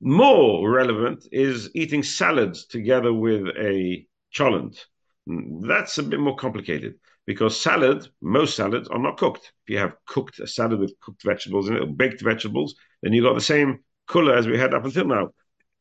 More 0.00 0.68
relevant 0.70 1.26
is 1.30 1.70
eating 1.74 2.02
salads 2.02 2.66
together 2.66 3.12
with 3.12 3.44
a 3.56 4.06
cholent. 4.36 4.76
That's 5.28 5.98
a 5.98 6.02
bit 6.02 6.20
more 6.20 6.36
complicated 6.36 6.94
because 7.26 7.60
salad, 7.60 8.08
most 8.22 8.56
salads 8.56 8.88
are 8.88 8.98
not 8.98 9.18
cooked. 9.18 9.52
If 9.66 9.72
you 9.72 9.78
have 9.78 9.96
cooked 10.06 10.40
a 10.40 10.46
salad 10.46 10.80
with 10.80 10.98
cooked 11.00 11.22
vegetables 11.22 11.68
in 11.68 11.76
it, 11.76 11.82
or 11.82 11.86
baked 11.86 12.22
vegetables, 12.22 12.74
then 13.02 13.12
you've 13.12 13.24
got 13.24 13.34
the 13.34 13.40
same 13.42 13.80
color 14.06 14.34
as 14.34 14.46
we 14.46 14.56
had 14.58 14.72
up 14.72 14.86
until 14.86 15.04
now. 15.06 15.30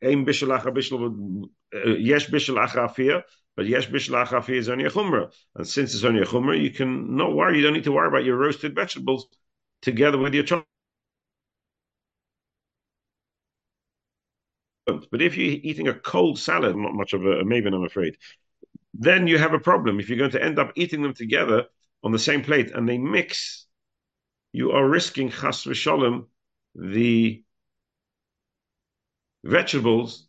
Uh, 0.04 0.10
yesh 1.98 2.30
afir, 2.30 3.24
but 3.56 3.66
yesh 3.66 3.90
afir 3.90 4.56
is 4.56 4.70
only 4.70 4.86
a 4.86 4.90
chumrah. 4.90 5.32
And 5.56 5.68
since 5.68 5.94
it's 5.96 6.04
only 6.04 6.22
a 6.22 6.26
chumrah, 6.26 6.62
you 6.62 6.72
can 6.72 7.16
not 7.16 7.34
worry, 7.34 7.58
you 7.58 7.64
don't 7.64 7.74
need 7.74 7.86
to 7.86 7.92
worry 7.94 8.08
about 8.10 8.26
your 8.26 8.36
roasted 8.38 8.76
vegetables 8.76 9.28
together 9.82 10.18
with 10.18 10.34
your 10.34 10.44
chocolate. 10.44 10.68
But 14.86 15.22
if 15.22 15.36
you're 15.36 15.60
eating 15.64 15.88
a 15.88 15.94
cold 15.94 16.40
salad, 16.40 16.76
not 16.76 16.94
much 16.94 17.14
of 17.14 17.22
a 17.26 17.44
maven, 17.44 17.74
I'm 17.74 17.84
afraid, 17.84 18.16
then 18.98 19.28
you 19.28 19.38
have 19.38 19.54
a 19.54 19.60
problem. 19.60 20.00
If 20.00 20.10
you're 20.10 20.18
going 20.18 20.32
to 20.32 20.44
end 20.44 20.58
up 20.60 20.72
eating 20.76 21.02
them 21.02 21.14
together 21.14 21.66
on 22.04 22.12
the 22.12 22.20
same 22.20 22.44
plate 22.44 22.72
and 22.72 22.90
they 22.90 22.98
mix, 22.98 23.68
you 24.52 24.72
are 24.72 24.88
risking 24.88 25.30
chas 25.30 25.64
v'sholem, 25.64 26.26
the 26.74 27.44
vegetables 29.44 30.28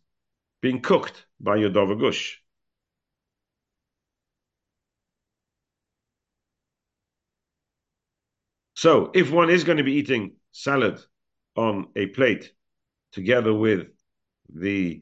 being 0.61 0.81
cooked 0.81 1.25
by 1.39 1.55
your 1.55 1.71
dovagush. 1.71 2.35
So 8.75 9.11
if 9.13 9.31
one 9.31 9.49
is 9.49 9.63
going 9.63 9.79
to 9.79 9.83
be 9.83 9.95
eating 9.95 10.35
salad 10.51 10.99
on 11.55 11.87
a 11.95 12.05
plate 12.05 12.53
together 13.11 13.53
with 13.53 13.87
the 14.53 15.01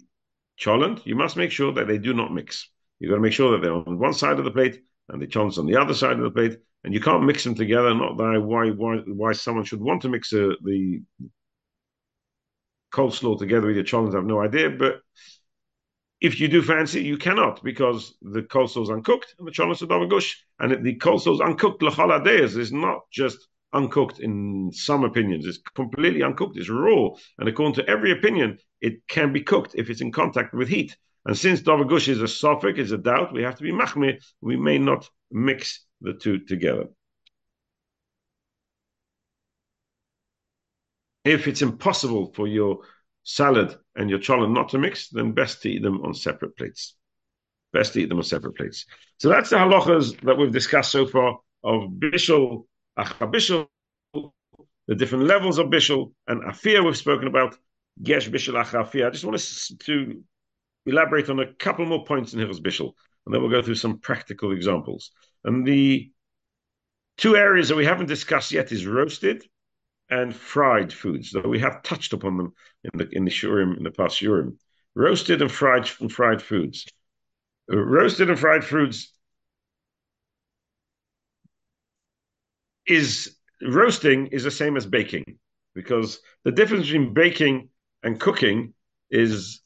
cholent, 0.60 1.06
you 1.06 1.16
must 1.16 1.38
make 1.38 1.52
sure 1.52 1.74
that 1.74 1.88
they 1.88 1.98
do 1.98 2.14
not 2.14 2.34
mix. 2.34 2.70
You've 3.00 3.10
got 3.10 3.16
to 3.16 3.22
make 3.22 3.34
sure 3.34 3.52
that 3.52 3.62
they're 3.62 3.74
on 3.74 4.00
one 4.00 4.14
side 4.14 4.40
of 4.40 4.46
the 4.46 4.52
plate 4.52 4.82
and 5.10 5.22
the 5.22 5.28
cholent's 5.28 5.58
on 5.58 5.66
the 5.66 5.78
other 5.78 5.94
side 5.94 6.18
of 6.18 6.24
the 6.24 6.32
plate, 6.32 6.58
and 6.84 6.94
you 6.94 7.00
can't 7.00 7.24
mix 7.24 7.44
them 7.44 7.56
together. 7.56 7.94
Not 7.94 8.18
that 8.18 8.42
why 8.42 8.70
why 8.72 8.98
why 9.06 9.32
someone 9.34 9.66
should 9.66 9.82
want 9.82 10.02
to 10.02 10.10
mix 10.10 10.34
uh, 10.34 10.54
the 10.64 11.02
coleslaw 12.94 13.38
together 13.38 13.68
with 13.68 13.76
your 13.76 13.86
cholent, 13.86 14.14
I 14.14 14.18
have 14.18 14.26
no 14.26 14.42
idea. 14.42 14.70
But 14.70 15.02
if 16.20 16.40
you 16.40 16.48
do 16.48 16.62
fancy, 16.62 17.04
you 17.04 17.18
cannot 17.18 17.64
because 17.64 18.18
the 18.22 18.42
coleslaw 18.42 18.84
is 18.84 18.90
uncooked 18.90 19.36
and 19.38 19.48
the 19.48 19.52
cholent 19.52 19.74
is 19.74 19.82
davagush, 19.82 20.34
and 20.60 20.84
the 20.84 20.96
coleslaw 20.96 21.36
is 21.36 21.42
uncooked 21.42 21.82
l'chol 21.82 22.58
is 22.58 22.72
not 22.74 23.02
just 23.12 23.48
uncooked 23.74 24.20
in 24.20 24.72
some 24.74 25.04
opinions. 25.04 25.46
It's 25.46 25.60
completely 25.76 26.24
uncooked. 26.24 26.58
It's 26.58 26.70
raw. 26.70 27.10
And 27.38 27.48
according 27.48 27.76
to 27.76 27.90
every 27.90 28.12
opinion, 28.12 28.58
it 28.82 29.08
can 29.08 29.34
be 29.34 29.42
cooked 29.42 29.76
if 29.76 29.90
it's 29.90 30.02
in 30.02 30.12
contact 30.12 30.54
with 30.54 30.70
heat. 30.70 30.98
And 31.28 31.38
since 31.38 31.62
Davagush 31.62 32.08
is 32.08 32.22
a 32.22 32.26
safek, 32.26 32.78
is 32.78 32.94
a 32.94 32.98
doubt, 32.98 33.34
we 33.34 33.44
have 33.44 33.58
to 33.58 33.64
be 33.64 33.74
machmir. 33.74 34.24
We 34.40 34.56
may 34.56 34.78
not 34.78 35.10
mix 35.30 35.86
the 36.00 36.14
two 36.14 36.40
together. 36.40 36.86
If 41.26 41.50
it's 41.50 41.62
impossible 41.62 42.32
for 42.34 42.48
your 42.48 42.80
salad 43.24 43.76
and 43.94 44.10
your 44.10 44.20
cholent 44.20 44.54
not 44.54 44.70
to 44.70 44.78
mix, 44.78 45.10
then 45.10 45.34
best 45.34 45.62
to 45.64 45.70
eat 45.70 45.84
them 45.84 46.02
on 46.06 46.14
separate 46.14 46.56
plates. 46.56 46.96
Best 47.74 47.92
to 47.94 48.00
eat 48.00 48.08
them 48.08 48.20
on 48.20 48.24
separate 48.24 48.56
plates. 48.56 48.86
So 49.18 49.28
that's 49.28 49.50
the 49.50 49.58
halachas 49.58 50.22
that 50.22 50.38
we've 50.38 50.54
discussed 50.54 50.94
so 50.94 51.06
far 51.06 51.40
of 51.62 51.90
bishul, 51.90 52.68
achabishul, 52.98 53.68
the 54.14 54.96
different 54.96 55.26
levels 55.26 55.58
of 55.58 55.68
bishul, 55.68 56.14
and 56.28 56.42
afir 56.44 56.86
we've 56.86 56.96
spoken 56.96 57.28
about. 57.28 57.58
Gesh 58.02 58.30
bishul 58.30 58.64
achafir. 58.64 59.08
I 59.08 59.10
just 59.10 59.26
want 59.26 59.38
to, 59.38 59.78
to 59.80 60.24
elaborate 60.88 61.30
on 61.30 61.40
a 61.40 61.54
couple 61.54 61.86
more 61.86 62.06
points 62.06 62.34
in 62.34 62.40
Hilchos 62.40 62.62
Bishul, 62.62 62.94
and 63.26 63.34
then 63.34 63.42
we'll 63.42 63.52
go 63.52 63.62
through 63.62 63.76
some 63.76 64.00
practical 64.00 64.52
examples. 64.52 65.12
And 65.44 65.66
the 65.66 66.12
two 67.18 67.36
areas 67.36 67.70
that 67.70 67.76
we 67.76 67.86
haven't 67.86 68.08
discussed 68.08 68.52
yet 68.52 68.72
is 68.72 68.88
roasted 68.88 69.44
and 70.10 70.36
fried 70.36 70.94
foods, 70.94 71.32
though 71.32 71.42
we 71.42 71.60
have 71.60 71.84
touched 71.84 72.14
upon 72.14 72.38
them 72.38 72.54
in 72.84 72.98
the 72.98 73.10
in 73.12 73.26
the 73.26 73.32
shurim 73.32 73.78
in 73.78 73.84
the 73.84 73.92
past 73.92 74.22
shurim. 74.22 74.58
Roasted 74.96 75.42
and 75.42 75.52
fried 75.52 75.90
and 76.00 76.12
fried 76.12 76.42
foods. 76.42 76.86
Roasted 77.68 78.30
and 78.30 78.40
fried 78.40 78.64
foods 78.64 79.14
is 82.88 83.36
roasting 83.62 84.28
is 84.28 84.44
the 84.44 84.52
same 84.52 84.78
as 84.78 84.86
baking 84.86 85.38
because 85.76 86.20
the 86.44 86.52
difference 86.52 86.86
between 86.86 87.14
baking 87.14 87.70
and 88.04 88.20
cooking 88.20 88.74
is 89.12 89.62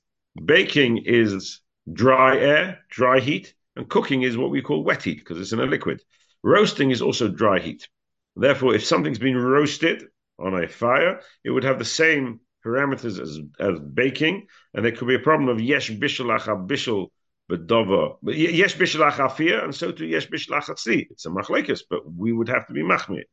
baking 0.45 1.03
is 1.05 1.61
dry 1.91 2.37
air, 2.37 2.79
dry 2.89 3.19
heat, 3.19 3.53
and 3.75 3.89
cooking 3.89 4.23
is 4.23 4.37
what 4.37 4.51
we 4.51 4.61
call 4.61 4.83
wet 4.83 5.03
heat 5.03 5.19
because 5.19 5.39
it's 5.39 5.53
in 5.53 5.59
a 5.59 5.65
liquid. 5.65 6.01
Roasting 6.43 6.91
is 6.91 7.01
also 7.01 7.27
dry 7.27 7.59
heat. 7.59 7.87
Therefore, 8.35 8.73
if 8.75 8.85
something's 8.85 9.19
been 9.19 9.37
roasted 9.37 10.05
on 10.39 10.63
a 10.63 10.67
fire, 10.67 11.21
it 11.43 11.51
would 11.51 11.63
have 11.63 11.79
the 11.79 11.85
same 11.85 12.39
parameters 12.65 13.19
as, 13.19 13.39
as 13.59 13.79
baking, 13.79 14.47
and 14.73 14.85
there 14.85 14.91
could 14.91 15.07
be 15.07 15.15
a 15.15 15.19
problem 15.19 15.49
of 15.49 15.61
yesh 15.61 15.91
bishalach 15.91 16.45
bishal 16.67 17.07
bedova, 17.51 18.15
yesh 18.23 18.75
bishalach 18.75 19.17
afir, 19.17 19.63
and 19.63 19.75
so 19.75 19.91
to 19.91 20.05
yesh 20.05 20.27
bishalach 20.27 20.65
tzli. 20.69 21.07
It's 21.09 21.25
a 21.25 21.29
machlekes, 21.29 21.81
but 21.89 22.11
we 22.11 22.31
would 22.31 22.49
have 22.49 22.67
to 22.67 22.73
be 22.73 22.81
machmir. 22.81 23.23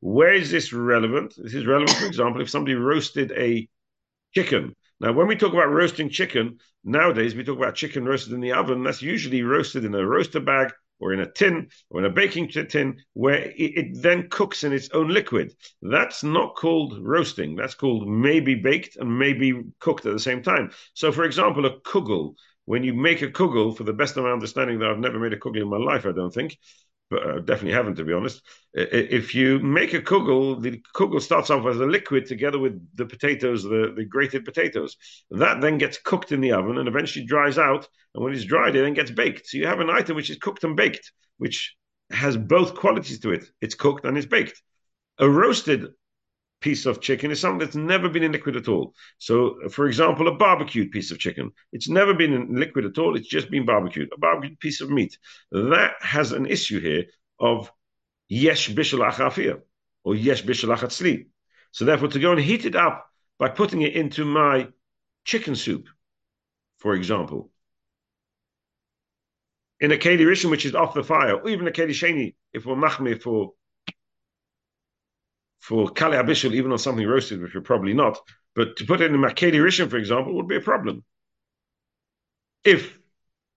Where 0.00 0.32
is 0.32 0.50
this 0.50 0.72
relevant? 0.72 1.34
This 1.36 1.54
is 1.54 1.66
relevant, 1.66 1.98
for 1.98 2.06
example, 2.06 2.40
if 2.40 2.50
somebody 2.50 2.74
roasted 2.74 3.32
a 3.32 3.68
chicken. 4.34 4.74
Now, 5.00 5.12
when 5.12 5.28
we 5.28 5.36
talk 5.36 5.52
about 5.52 5.70
roasting 5.70 6.10
chicken, 6.10 6.58
nowadays 6.82 7.34
we 7.34 7.44
talk 7.44 7.56
about 7.56 7.76
chicken 7.76 8.04
roasted 8.04 8.32
in 8.32 8.40
the 8.40 8.52
oven. 8.52 8.82
That's 8.82 9.02
usually 9.02 9.42
roasted 9.42 9.84
in 9.84 9.94
a 9.94 10.04
roaster 10.04 10.40
bag 10.40 10.72
or 10.98 11.12
in 11.12 11.20
a 11.20 11.30
tin 11.30 11.68
or 11.90 12.00
in 12.00 12.06
a 12.06 12.10
baking 12.10 12.48
tin 12.48 12.98
where 13.12 13.42
it, 13.42 13.54
it, 13.56 14.02
then 14.02 14.28
cooks 14.28 14.64
in 14.64 14.72
its 14.72 14.90
own 14.90 15.08
liquid. 15.08 15.54
That's 15.82 16.24
not 16.24 16.56
called 16.56 16.98
roasting. 17.00 17.54
That's 17.54 17.74
called 17.74 18.08
maybe 18.08 18.56
baked 18.56 18.96
and 18.96 19.18
maybe 19.18 19.62
cooked 19.78 20.06
at 20.06 20.12
the 20.12 20.18
same 20.18 20.42
time. 20.42 20.72
So, 20.94 21.12
for 21.12 21.24
example, 21.24 21.66
a 21.66 21.80
kugel, 21.80 22.34
when 22.64 22.82
you 22.82 22.92
make 22.92 23.22
a 23.22 23.28
kugel, 23.28 23.76
for 23.76 23.84
the 23.84 23.92
best 23.92 24.16
of 24.16 24.24
my 24.24 24.32
understanding, 24.32 24.80
that 24.80 24.90
I've 24.90 24.98
never 24.98 25.20
made 25.20 25.32
a 25.32 25.38
kugel 25.38 25.62
in 25.62 25.70
my 25.70 25.78
life, 25.78 26.06
I 26.06 26.12
don't 26.12 26.34
think, 26.34 26.58
but 27.10 27.26
I 27.26 27.38
definitely 27.38 27.72
haven't, 27.72 27.96
to 27.96 28.04
be 28.04 28.12
honest. 28.12 28.42
If 28.74 29.34
you 29.34 29.58
make 29.60 29.94
a 29.94 30.00
kugel, 30.00 30.60
the 30.60 30.82
kugel 30.94 31.20
starts 31.20 31.50
off 31.50 31.66
as 31.66 31.78
a 31.78 31.86
liquid 31.86 32.26
together 32.26 32.58
with 32.58 32.86
the 32.94 33.06
potatoes, 33.06 33.62
the, 33.62 33.92
the 33.96 34.04
grated 34.04 34.44
potatoes. 34.44 34.96
That 35.30 35.60
then 35.60 35.78
gets 35.78 35.98
cooked 35.98 36.32
in 36.32 36.40
the 36.40 36.52
oven 36.52 36.78
and 36.78 36.88
eventually 36.88 37.24
dries 37.24 37.58
out. 37.58 37.88
And 38.14 38.22
when 38.22 38.34
it's 38.34 38.44
dried, 38.44 38.76
it 38.76 38.82
then 38.82 38.94
gets 38.94 39.10
baked. 39.10 39.46
So 39.46 39.58
you 39.58 39.66
have 39.66 39.80
an 39.80 39.90
item 39.90 40.16
which 40.16 40.30
is 40.30 40.36
cooked 40.36 40.64
and 40.64 40.76
baked, 40.76 41.12
which 41.38 41.74
has 42.10 42.36
both 42.36 42.74
qualities 42.74 43.20
to 43.20 43.32
it. 43.32 43.44
It's 43.60 43.74
cooked 43.74 44.04
and 44.04 44.16
it's 44.16 44.26
baked. 44.26 44.60
A 45.18 45.28
roasted 45.28 45.88
piece 46.60 46.86
of 46.86 47.00
chicken 47.00 47.30
is 47.30 47.40
something 47.40 47.58
that's 47.58 47.76
never 47.76 48.08
been 48.08 48.22
in 48.22 48.32
liquid 48.32 48.56
at 48.56 48.68
all. 48.68 48.94
So, 49.18 49.58
for 49.70 49.86
example, 49.86 50.28
a 50.28 50.34
barbecued 50.34 50.90
piece 50.90 51.10
of 51.10 51.18
chicken, 51.18 51.52
it's 51.72 51.88
never 51.88 52.14
been 52.14 52.32
in 52.32 52.56
liquid 52.56 52.84
at 52.84 52.98
all. 52.98 53.16
It's 53.16 53.28
just 53.28 53.50
been 53.50 53.64
barbecued, 53.64 54.10
a 54.12 54.18
barbecued 54.18 54.60
piece 54.60 54.80
of 54.80 54.90
meat. 54.90 55.18
That 55.52 55.94
has 56.00 56.32
an 56.32 56.46
issue 56.46 56.80
here 56.80 57.04
of 57.38 57.70
yesh 58.28 58.70
bishul 58.70 59.08
achafir 59.08 59.60
or 60.04 60.14
yesh 60.14 60.42
bishul 60.42 60.76
achatzli. 60.76 61.26
So, 61.72 61.84
therefore, 61.84 62.08
to 62.08 62.18
go 62.18 62.32
and 62.32 62.40
heat 62.40 62.64
it 62.64 62.74
up 62.74 63.06
by 63.38 63.48
putting 63.48 63.82
it 63.82 63.94
into 63.94 64.24
my 64.24 64.68
chicken 65.24 65.54
soup, 65.54 65.86
for 66.78 66.94
example, 66.94 67.50
in 69.80 69.92
a 69.92 69.96
keli 69.96 70.26
rishon 70.26 70.50
which 70.50 70.66
is 70.66 70.74
off 70.74 70.94
the 70.94 71.04
fire, 71.04 71.36
or 71.36 71.48
even 71.48 71.68
a 71.68 71.70
keli 71.70 71.90
sheni, 71.90 72.34
if 72.52 72.66
we're 72.66 72.74
machmir 72.74 73.20
for 73.22 73.52
for 75.60 75.88
Kali 75.90 76.16
Abishul, 76.16 76.54
even 76.54 76.72
on 76.72 76.78
something 76.78 77.06
roasted, 77.06 77.42
which 77.42 77.54
we're 77.54 77.60
probably 77.60 77.94
not, 77.94 78.18
but 78.54 78.76
to 78.76 78.84
put 78.84 79.00
it 79.00 79.10
in 79.10 79.16
Makedi 79.18 79.58
Rishon, 79.58 79.90
for 79.90 79.96
example, 79.96 80.34
would 80.34 80.48
be 80.48 80.56
a 80.56 80.60
problem. 80.60 81.04
If, 82.64 82.98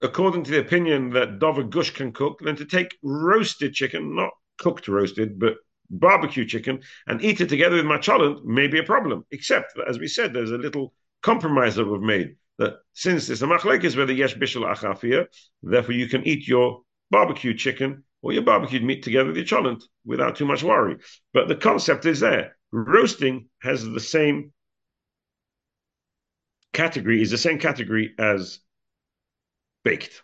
according 0.01 0.43
to 0.46 0.51
the 0.51 0.60
opinion 0.60 1.12
that 1.12 1.39
Dover 1.39 1.63
Gush 1.63 1.91
can 1.91 2.12
cook, 2.12 2.39
then 2.43 2.55
to 2.58 2.65
take 2.65 2.98
roasted 3.01 3.74
chicken, 3.74 4.15
not 4.15 4.31
cooked 4.60 4.88
roasted, 4.88 5.39
but 5.39 5.58
barbecue 5.89 6.46
chicken, 6.46 6.81
and 7.08 7.24
eat 7.24 7.41
it 7.41 7.50
together 7.50 7.75
with 7.75 7.86
macholent 7.86 8.46
may 8.46 8.67
be 8.67 8.79
a 8.79 8.84
problem. 8.84 9.25
Except, 9.31 9.74
as 9.88 10.00
we 10.00 10.08
said, 10.08 10.34
there's 10.34 10.51
a 10.51 10.58
little 10.58 10.93
compromise 11.22 11.75
that 11.75 11.86
we've 11.86 12.01
made 12.01 12.36
that 12.58 12.75
since 12.93 13.29
it's 13.29 13.41
a 13.41 13.48
machlek 13.48 13.84
is 13.84 13.96
whether 13.96 14.13
yesh 14.13 14.36
bishul 14.36 14.72
achafir, 14.72 15.25
therefore 15.63 15.96
you 15.96 16.08
can 16.08 16.25
eat 16.27 16.48
your 16.48 16.81
barbecue 17.10 17.53
chicken 17.53 18.03
or 18.21 18.33
your 18.33 18.43
barbecued 18.43 18.83
meat 18.83 19.03
together 19.03 19.27
with 19.27 19.37
your 19.37 19.45
cholent 19.45 19.83
without 20.05 20.35
too 20.35 20.45
much 20.45 20.63
worry. 20.63 20.97
But 21.33 21.47
the 21.47 21.55
concept 21.55 22.05
is 22.05 22.19
there. 22.19 22.57
Roasting 22.71 23.49
has 23.61 23.83
the 23.83 23.99
same 23.99 24.53
category, 26.73 27.21
is 27.21 27.31
the 27.31 27.37
same 27.37 27.59
category 27.59 28.13
as 28.17 28.59
baked. 29.83 30.23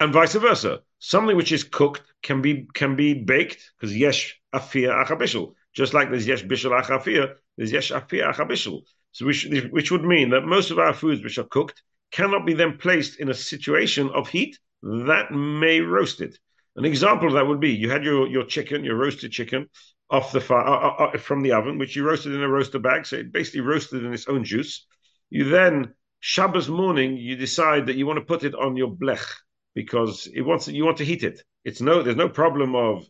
And 0.00 0.12
vice 0.12 0.34
versa. 0.34 0.82
Something 1.00 1.36
which 1.36 1.52
is 1.52 1.64
cooked 1.64 2.02
can 2.22 2.40
be 2.42 2.68
can 2.72 2.96
be 2.96 3.14
baked 3.14 3.72
because 3.76 3.96
yesh 3.96 4.40
afia 4.54 5.04
achabishul. 5.04 5.54
Just 5.72 5.94
like 5.94 6.10
there's 6.10 6.26
yesh 6.26 6.44
bishul 6.44 6.80
achafia, 6.80 7.34
there's 7.56 7.72
yesh 7.72 7.90
afia 7.90 8.32
achabishul. 8.32 8.82
So 9.12 9.26
which 9.26 9.46
which 9.70 9.90
would 9.90 10.04
mean 10.04 10.30
that 10.30 10.42
most 10.42 10.70
of 10.70 10.78
our 10.78 10.92
foods 10.92 11.22
which 11.22 11.38
are 11.38 11.44
cooked 11.44 11.82
cannot 12.10 12.46
be 12.46 12.54
then 12.54 12.78
placed 12.78 13.20
in 13.20 13.28
a 13.30 13.34
situation 13.34 14.10
of 14.10 14.28
heat 14.28 14.58
that 14.82 15.32
may 15.32 15.80
roast 15.80 16.20
it. 16.20 16.38
An 16.76 16.84
example 16.84 17.28
of 17.28 17.34
that 17.34 17.46
would 17.46 17.60
be 17.60 17.70
you 17.70 17.90
had 17.90 18.04
your, 18.04 18.28
your 18.28 18.44
chicken, 18.44 18.84
your 18.84 18.96
roasted 18.96 19.32
chicken, 19.32 19.68
off 20.10 20.32
the 20.32 20.40
fire 20.40 20.66
uh, 20.66 20.88
uh, 20.88 21.10
uh, 21.14 21.18
from 21.18 21.42
the 21.42 21.52
oven, 21.52 21.78
which 21.78 21.96
you 21.96 22.06
roasted 22.06 22.34
in 22.34 22.42
a 22.42 22.48
roaster 22.48 22.78
bag, 22.78 23.04
so 23.04 23.16
it 23.16 23.32
basically 23.32 23.60
roasted 23.60 24.04
in 24.04 24.12
its 24.12 24.26
own 24.28 24.44
juice. 24.44 24.86
You 25.28 25.44
then 25.44 25.94
Shabbos 26.20 26.68
morning, 26.68 27.16
you 27.16 27.36
decide 27.36 27.86
that 27.86 27.96
you 27.96 28.06
want 28.06 28.18
to 28.18 28.24
put 28.24 28.44
it 28.44 28.54
on 28.54 28.76
your 28.76 28.90
blech 28.90 29.26
because 29.74 30.26
it 30.32 30.40
wants 30.40 30.68
you 30.68 30.84
want 30.84 30.98
to 30.98 31.04
heat 31.04 31.24
it. 31.24 31.42
It's 31.64 31.80
no 31.80 32.02
there's 32.02 32.16
no 32.16 32.28
problem 32.28 32.74
of 32.74 33.06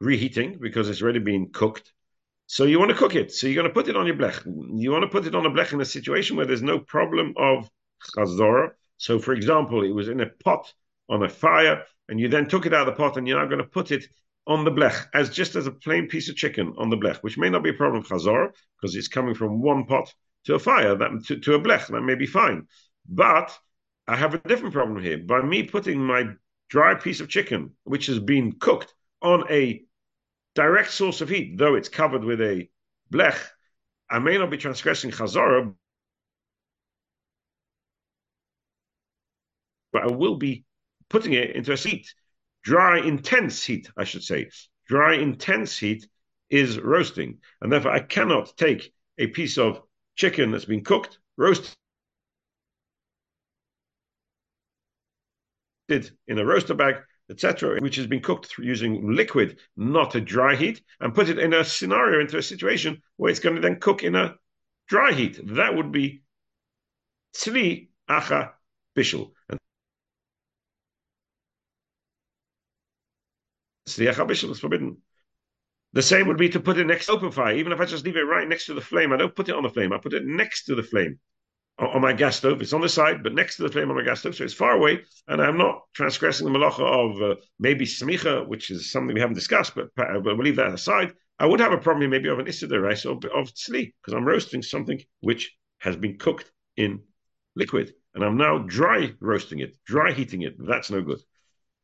reheating 0.00 0.58
because 0.60 0.88
it's 0.88 1.02
already 1.02 1.20
been 1.20 1.50
cooked. 1.52 1.92
So 2.46 2.64
you 2.64 2.78
want 2.78 2.90
to 2.90 2.96
cook 2.96 3.14
it. 3.14 3.32
So 3.32 3.46
you're 3.46 3.62
going 3.62 3.72
to 3.72 3.74
put 3.74 3.88
it 3.88 3.96
on 3.96 4.06
your 4.06 4.16
blech. 4.16 4.44
You 4.78 4.90
want 4.90 5.02
to 5.02 5.08
put 5.08 5.26
it 5.26 5.34
on 5.34 5.46
a 5.46 5.50
blech 5.50 5.72
in 5.72 5.80
a 5.80 5.86
situation 5.86 6.36
where 6.36 6.46
there's 6.46 6.62
no 6.62 6.78
problem 6.78 7.34
of 7.36 7.68
chazorah. 8.16 8.70
So, 8.98 9.18
for 9.18 9.32
example, 9.32 9.82
it 9.84 9.94
was 9.94 10.08
in 10.08 10.20
a 10.20 10.26
pot 10.44 10.72
on 11.08 11.22
a 11.22 11.28
fire, 11.28 11.82
and 12.08 12.20
you 12.20 12.28
then 12.28 12.48
took 12.48 12.66
it 12.66 12.74
out 12.74 12.88
of 12.88 12.94
the 12.94 13.02
pot, 13.02 13.16
and 13.16 13.26
you're 13.26 13.38
now 13.38 13.46
going 13.46 13.58
to 13.58 13.64
put 13.64 13.90
it 13.90 14.06
on 14.46 14.64
the 14.64 14.70
blech 14.70 15.06
as 15.14 15.30
just 15.30 15.56
as 15.56 15.66
a 15.66 15.72
plain 15.72 16.08
piece 16.08 16.28
of 16.28 16.36
chicken 16.36 16.74
on 16.76 16.90
the 16.90 16.96
blech, 16.96 17.18
which 17.18 17.38
may 17.38 17.48
not 17.48 17.62
be 17.62 17.70
a 17.70 17.74
problem 17.74 18.02
chazorah 18.02 18.52
because 18.76 18.94
it's 18.96 19.08
coming 19.08 19.34
from 19.34 19.62
one 19.62 19.84
pot 19.84 20.12
to 20.44 20.54
a 20.54 20.58
fire 20.58 20.96
that 20.96 21.10
to, 21.26 21.38
to 21.38 21.54
a 21.54 21.60
blech 21.60 21.86
that 21.86 22.02
may 22.02 22.14
be 22.14 22.26
fine. 22.26 22.66
But 23.08 23.56
I 24.08 24.16
have 24.16 24.34
a 24.34 24.48
different 24.48 24.74
problem 24.74 25.02
here. 25.02 25.18
By 25.18 25.42
me 25.42 25.62
putting 25.62 26.00
my 26.00 26.24
dry 26.68 26.94
piece 26.94 27.20
of 27.20 27.28
chicken, 27.28 27.70
which 27.84 28.06
has 28.06 28.18
been 28.18 28.52
cooked, 28.52 28.92
on 29.20 29.44
a 29.50 29.82
direct 30.54 30.90
source 30.90 31.20
of 31.20 31.28
heat, 31.28 31.56
though 31.56 31.74
it's 31.74 31.88
covered 31.88 32.24
with 32.24 32.40
a 32.40 32.68
blech, 33.12 33.38
I 34.10 34.18
may 34.18 34.36
not 34.36 34.50
be 34.50 34.58
transgressing 34.58 35.10
chazorah, 35.10 35.74
but 39.92 40.02
I 40.02 40.06
will 40.08 40.36
be 40.36 40.64
putting 41.08 41.32
it 41.32 41.56
into 41.56 41.72
a 41.72 41.76
heat. 41.76 42.12
Dry, 42.62 43.00
intense 43.00 43.62
heat, 43.64 43.90
I 43.96 44.04
should 44.04 44.22
say. 44.22 44.50
Dry, 44.86 45.14
intense 45.14 45.78
heat 45.78 46.06
is 46.50 46.78
roasting. 46.78 47.38
And 47.60 47.72
therefore, 47.72 47.92
I 47.92 48.00
cannot 48.00 48.56
take 48.56 48.92
a 49.18 49.26
piece 49.26 49.58
of 49.58 49.82
chicken 50.14 50.50
that's 50.50 50.64
been 50.64 50.84
cooked, 50.84 51.18
roasted 51.36 51.74
in 55.88 56.38
a 56.38 56.44
roaster 56.44 56.74
bag, 56.74 56.96
etc., 57.32 57.80
which 57.80 57.96
has 57.96 58.06
been 58.06 58.20
cooked 58.20 58.54
using 58.58 59.14
liquid, 59.14 59.58
not 59.76 60.14
a 60.14 60.20
dry 60.20 60.54
heat, 60.54 60.82
and 61.00 61.14
put 61.14 61.28
it 61.28 61.38
in 61.38 61.54
a 61.54 61.64
scenario, 61.64 62.20
into 62.20 62.38
a 62.38 62.42
situation 62.42 63.02
where 63.16 63.30
it's 63.30 63.40
going 63.40 63.56
to 63.56 63.62
then 63.62 63.80
cook 63.80 64.04
in 64.04 64.14
a 64.14 64.36
dry 64.88 65.12
heat. 65.12 65.40
That 65.56 65.74
would 65.74 65.90
be 65.90 66.22
tzli 67.34 67.88
acha 68.08 68.52
bishul. 68.96 69.32
And 69.48 69.58
Sliach 73.88 74.14
HaBishul 74.14 74.50
is 74.50 74.60
forbidden. 74.60 74.98
The 75.94 76.02
same 76.02 76.28
would 76.28 76.38
be 76.38 76.48
to 76.50 76.60
put 76.60 76.78
it 76.78 76.86
next 76.86 77.06
to 77.06 77.12
open 77.12 77.32
fire. 77.32 77.54
Even 77.54 77.72
if 77.72 77.80
I 77.80 77.84
just 77.84 78.04
leave 78.04 78.16
it 78.16 78.22
right 78.22 78.48
next 78.48 78.66
to 78.66 78.74
the 78.74 78.80
flame, 78.80 79.12
I 79.12 79.16
don't 79.16 79.34
put 79.34 79.48
it 79.48 79.54
on 79.54 79.62
the 79.62 79.68
flame. 79.68 79.92
I 79.92 79.98
put 79.98 80.14
it 80.14 80.24
next 80.24 80.64
to 80.64 80.74
the 80.74 80.82
flame 80.82 81.18
on, 81.78 82.00
my 82.00 82.12
gas 82.12 82.36
stove. 82.36 82.60
It's 82.60 82.72
on 82.72 82.80
the 82.80 82.88
side, 82.88 83.22
but 83.22 83.34
next 83.34 83.56
to 83.56 83.62
the 83.62 83.68
flame 83.68 83.90
on 83.90 83.96
my 83.96 84.04
gas 84.04 84.20
stove, 84.20 84.34
so 84.34 84.44
it's 84.44 84.54
far 84.54 84.72
away, 84.72 85.00
and 85.28 85.40
I'm 85.40 85.58
not 85.58 85.82
transgressing 85.94 86.50
the 86.50 86.58
malacha 86.58 86.80
of 86.80 87.22
uh, 87.22 87.40
maybe 87.58 87.84
smicha, 87.84 88.46
which 88.46 88.70
is 88.70 88.92
something 88.92 89.14
we 89.14 89.20
haven't 89.20 89.34
discussed, 89.34 89.74
but, 89.74 89.88
but 89.96 90.22
we'll 90.22 90.36
leave 90.36 90.56
that 90.56 90.74
aside. 90.74 91.12
I 91.38 91.46
would 91.46 91.60
have 91.60 91.72
a 91.72 91.78
problem 91.78 92.10
maybe 92.10 92.28
of 92.28 92.38
an 92.38 92.46
isider 92.46 92.80
rice 92.80 93.04
or 93.04 93.14
of 93.14 93.52
tzli, 93.54 93.92
because 94.00 94.14
I'm 94.14 94.24
roasting 94.24 94.62
something 94.62 95.00
which 95.20 95.52
has 95.78 95.96
been 95.96 96.18
cooked 96.18 96.50
in 96.76 97.00
liquid, 97.56 97.94
and 98.14 98.22
I'm 98.22 98.36
now 98.36 98.58
dry 98.58 99.12
roasting 99.20 99.60
it, 99.60 99.76
dry 99.84 100.12
heating 100.12 100.42
it. 100.42 100.54
That's 100.58 100.90
no 100.90 101.02
good. 101.02 101.20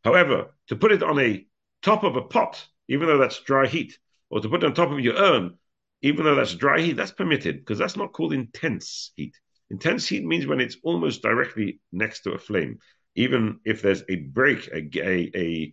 However, 0.05 0.55
to 0.69 0.77
put 0.77 0.93
it 0.93 1.03
on 1.03 1.19
a 1.19 1.47
top 1.83 2.05
of 2.05 2.17
a 2.17 2.23
pot, 2.23 2.65
even 2.89 3.09
though 3.09 3.19
that's 3.19 3.41
dry 3.41 3.67
heat, 3.67 3.99
or 4.31 4.41
to 4.41 4.49
put 4.49 4.63
it 4.63 4.67
on 4.67 4.75
top 4.75 4.91
of 4.91 5.01
your 5.01 5.17
urn, 5.17 5.59
even 6.03 6.25
though 6.25 6.35
that's 6.35 6.55
dry 6.55 6.81
heat, 6.81 6.97
that's 6.97 7.11
permitted 7.13 7.57
because 7.57 7.79
that's 7.79 7.97
not 7.97 8.13
called 8.13 8.33
intense 8.33 9.13
heat. 9.17 9.35
Intense 9.71 10.09
heat 10.09 10.25
means 10.25 10.47
when 10.47 10.61
it's 10.61 10.79
almost 10.83 11.23
directly 11.23 11.81
next 11.93 12.23
to 12.23 12.33
a 12.33 12.39
flame, 12.39 12.79
even 13.15 13.61
if 13.65 13.83
there's 13.83 14.03
a 14.09 14.17
break, 14.17 14.69
a, 14.69 14.89
a, 14.99 15.31
a, 15.37 15.73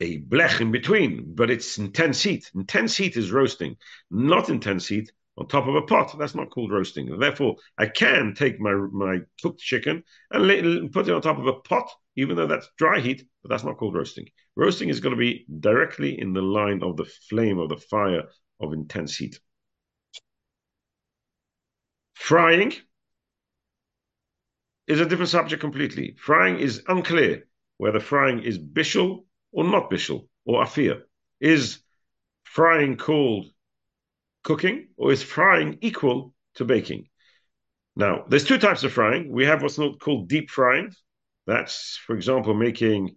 a 0.00 0.20
blech 0.22 0.60
in 0.60 0.70
between, 0.70 1.34
but 1.34 1.50
it's 1.50 1.78
intense 1.78 2.22
heat. 2.22 2.50
Intense 2.54 2.96
heat 2.96 3.16
is 3.16 3.32
roasting, 3.32 3.76
not 4.10 4.48
intense 4.48 4.86
heat 4.88 5.10
on 5.38 5.48
top 5.48 5.66
of 5.66 5.74
a 5.74 5.82
pot. 5.82 6.14
That's 6.18 6.34
not 6.34 6.50
called 6.50 6.72
roasting. 6.72 7.18
Therefore, 7.18 7.56
I 7.78 7.86
can 7.86 8.34
take 8.34 8.60
my 8.60 8.74
my 8.74 9.20
cooked 9.40 9.60
chicken 9.60 10.02
and 10.30 10.92
put 10.92 11.08
it 11.08 11.14
on 11.14 11.22
top 11.22 11.38
of 11.38 11.46
a 11.46 11.54
pot, 11.54 11.90
even 12.16 12.36
though 12.36 12.46
that's 12.46 12.68
dry 12.76 13.00
heat, 13.00 13.24
but 13.42 13.48
that's 13.48 13.64
not 13.64 13.78
called 13.78 13.94
roasting. 13.94 14.28
Roasting 14.56 14.90
is 14.90 15.00
going 15.00 15.14
to 15.14 15.18
be 15.18 15.46
directly 15.60 16.20
in 16.20 16.32
the 16.32 16.42
line 16.42 16.82
of 16.82 16.96
the 16.96 17.06
flame 17.30 17.58
of 17.58 17.70
the 17.70 17.76
fire 17.76 18.24
of 18.60 18.72
intense 18.72 19.16
heat. 19.16 19.40
Frying 22.22 22.72
is 24.86 25.00
a 25.00 25.06
different 25.06 25.30
subject 25.30 25.60
completely. 25.60 26.14
Frying 26.20 26.60
is 26.60 26.80
unclear 26.86 27.48
whether 27.78 27.98
frying 27.98 28.44
is 28.44 28.60
bishul 28.60 29.24
or 29.50 29.64
not 29.64 29.90
bishul 29.90 30.28
or 30.44 30.62
afir. 30.62 31.02
Is 31.40 31.82
frying 32.44 32.96
called 32.96 33.46
cooking, 34.44 34.90
or 34.96 35.10
is 35.10 35.24
frying 35.24 35.78
equal 35.80 36.32
to 36.54 36.64
baking? 36.64 37.08
Now, 37.96 38.24
there's 38.28 38.44
two 38.44 38.58
types 38.58 38.84
of 38.84 38.92
frying. 38.92 39.32
We 39.32 39.44
have 39.46 39.60
what's 39.60 39.80
called 40.00 40.28
deep 40.28 40.48
frying. 40.48 40.92
That's, 41.48 41.98
for 42.06 42.14
example, 42.14 42.54
making 42.54 43.16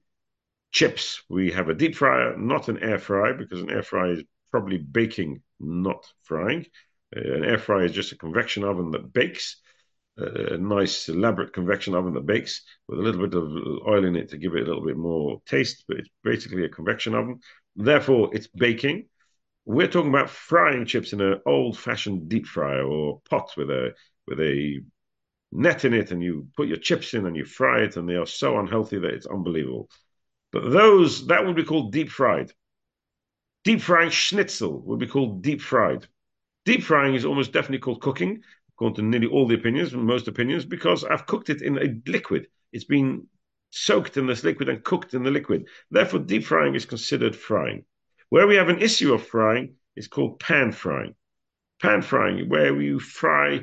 chips. 0.71 1.21
We 1.29 1.51
have 1.51 1.69
a 1.69 1.75
deep 1.75 1.95
fryer, 1.95 2.35
not 2.37 2.69
an 2.69 2.79
air 2.79 2.97
fryer, 2.97 3.35
because 3.35 3.61
an 3.61 3.69
air 3.69 3.83
fryer 3.83 4.13
is 4.13 4.23
probably 4.49 4.79
baking, 4.79 5.43
not 5.59 6.11
frying. 6.23 6.65
An 7.15 7.45
air 7.45 7.57
fryer 7.57 7.85
is 7.85 7.93
just 7.93 8.11
a 8.11 8.17
convection 8.17 8.63
oven 8.63 8.91
that 8.91 9.13
bakes. 9.13 9.61
Uh, 10.19 10.53
a 10.53 10.57
nice 10.57 11.09
elaborate 11.09 11.51
convection 11.51 11.93
oven 11.93 12.13
that 12.13 12.25
bakes 12.25 12.61
with 12.87 12.99
a 12.99 13.01
little 13.01 13.27
bit 13.27 13.37
of 13.37 13.51
oil 13.85 14.05
in 14.05 14.15
it 14.15 14.29
to 14.29 14.37
give 14.37 14.55
it 14.55 14.63
a 14.63 14.65
little 14.65 14.85
bit 14.85 14.95
more 14.95 15.41
taste, 15.45 15.83
but 15.87 15.97
it's 15.97 16.09
basically 16.23 16.63
a 16.63 16.69
convection 16.69 17.13
oven. 17.13 17.39
Therefore, 17.75 18.29
it's 18.33 18.47
baking. 18.47 19.07
We're 19.65 19.87
talking 19.87 20.09
about 20.09 20.29
frying 20.29 20.85
chips 20.85 21.11
in 21.11 21.19
an 21.21 21.41
old-fashioned 21.45 22.29
deep 22.29 22.45
fryer 22.45 22.83
or 22.83 23.21
pot 23.29 23.51
with 23.57 23.69
a 23.69 23.93
with 24.27 24.39
a 24.39 24.81
net 25.51 25.85
in 25.85 25.93
it, 25.93 26.11
and 26.11 26.23
you 26.23 26.47
put 26.55 26.67
your 26.67 26.77
chips 26.77 27.13
in 27.13 27.25
and 27.25 27.35
you 27.35 27.45
fry 27.45 27.81
it, 27.81 27.97
and 27.97 28.07
they 28.07 28.15
are 28.15 28.25
so 28.25 28.57
unhealthy 28.59 28.99
that 28.99 29.13
it's 29.13 29.25
unbelievable. 29.25 29.89
But 30.51 30.69
those 30.71 31.27
that 31.27 31.45
would 31.45 31.55
be 31.55 31.63
called 31.63 31.91
deep 31.91 32.09
fried. 32.09 32.51
Deep 33.63 33.81
frying 33.81 34.11
schnitzel 34.11 34.79
would 34.81 34.99
be 34.99 35.07
called 35.07 35.41
deep 35.41 35.61
fried. 35.61 36.07
Deep 36.65 36.81
frying 36.81 37.13
is 37.13 37.25
almost 37.25 37.53
definitely 37.53 37.77
called 37.79 38.01
cooking, 38.01 38.41
according 38.73 38.95
to 38.95 39.01
nearly 39.03 39.27
all 39.27 39.47
the 39.47 39.53
opinions, 39.53 39.93
most 39.93 40.27
opinions, 40.27 40.65
because 40.65 41.03
I've 41.03 41.27
cooked 41.27 41.51
it 41.51 41.61
in 41.61 41.77
a 41.77 42.01
liquid. 42.09 42.47
It's 42.73 42.85
been 42.85 43.27
soaked 43.69 44.17
in 44.17 44.25
this 44.25 44.43
liquid 44.43 44.69
and 44.69 44.83
cooked 44.83 45.13
in 45.13 45.23
the 45.23 45.29
liquid. 45.29 45.67
Therefore, 45.91 46.21
deep 46.21 46.43
frying 46.43 46.73
is 46.73 46.85
considered 46.85 47.35
frying. 47.35 47.85
Where 48.29 48.47
we 48.47 48.55
have 48.55 48.69
an 48.69 48.81
issue 48.81 49.13
of 49.13 49.25
frying 49.27 49.75
is 49.95 50.07
called 50.07 50.39
pan 50.39 50.71
frying. 50.71 51.13
Pan 51.81 52.01
frying, 52.01 52.49
where 52.49 52.81
you 52.81 52.99
fry 52.99 53.61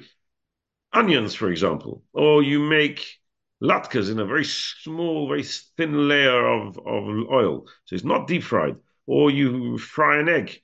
onions, 0.92 1.34
for 1.34 1.50
example, 1.50 2.04
or 2.12 2.42
you 2.42 2.60
make 2.60 3.18
latkes 3.60 4.12
in 4.12 4.20
a 4.20 4.26
very 4.26 4.44
small, 4.44 5.26
very 5.26 5.42
thin 5.42 6.08
layer 6.08 6.46
of, 6.46 6.78
of 6.78 7.04
oil. 7.30 7.66
So 7.86 7.96
it's 7.96 8.04
not 8.04 8.28
deep 8.28 8.44
fried. 8.44 8.76
Or 9.06 9.30
you 9.30 9.78
fry 9.78 10.20
an 10.20 10.28
egg 10.28 10.62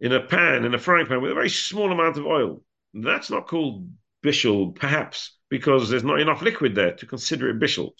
in 0.00 0.12
a 0.12 0.20
pan, 0.20 0.64
in 0.64 0.74
a 0.74 0.78
frying 0.78 1.06
pan 1.06 1.20
with 1.20 1.32
a 1.32 1.34
very 1.34 1.50
small 1.50 1.90
amount 1.92 2.16
of 2.16 2.26
oil. 2.26 2.62
That's 2.94 3.30
not 3.30 3.48
called 3.48 3.88
bishul, 4.24 4.74
perhaps, 4.74 5.36
because 5.48 5.88
there's 5.88 6.04
not 6.04 6.20
enough 6.20 6.42
liquid 6.42 6.74
there 6.74 6.92
to 6.92 7.06
consider 7.06 7.50
it 7.50 7.60
bishul. 7.60 7.92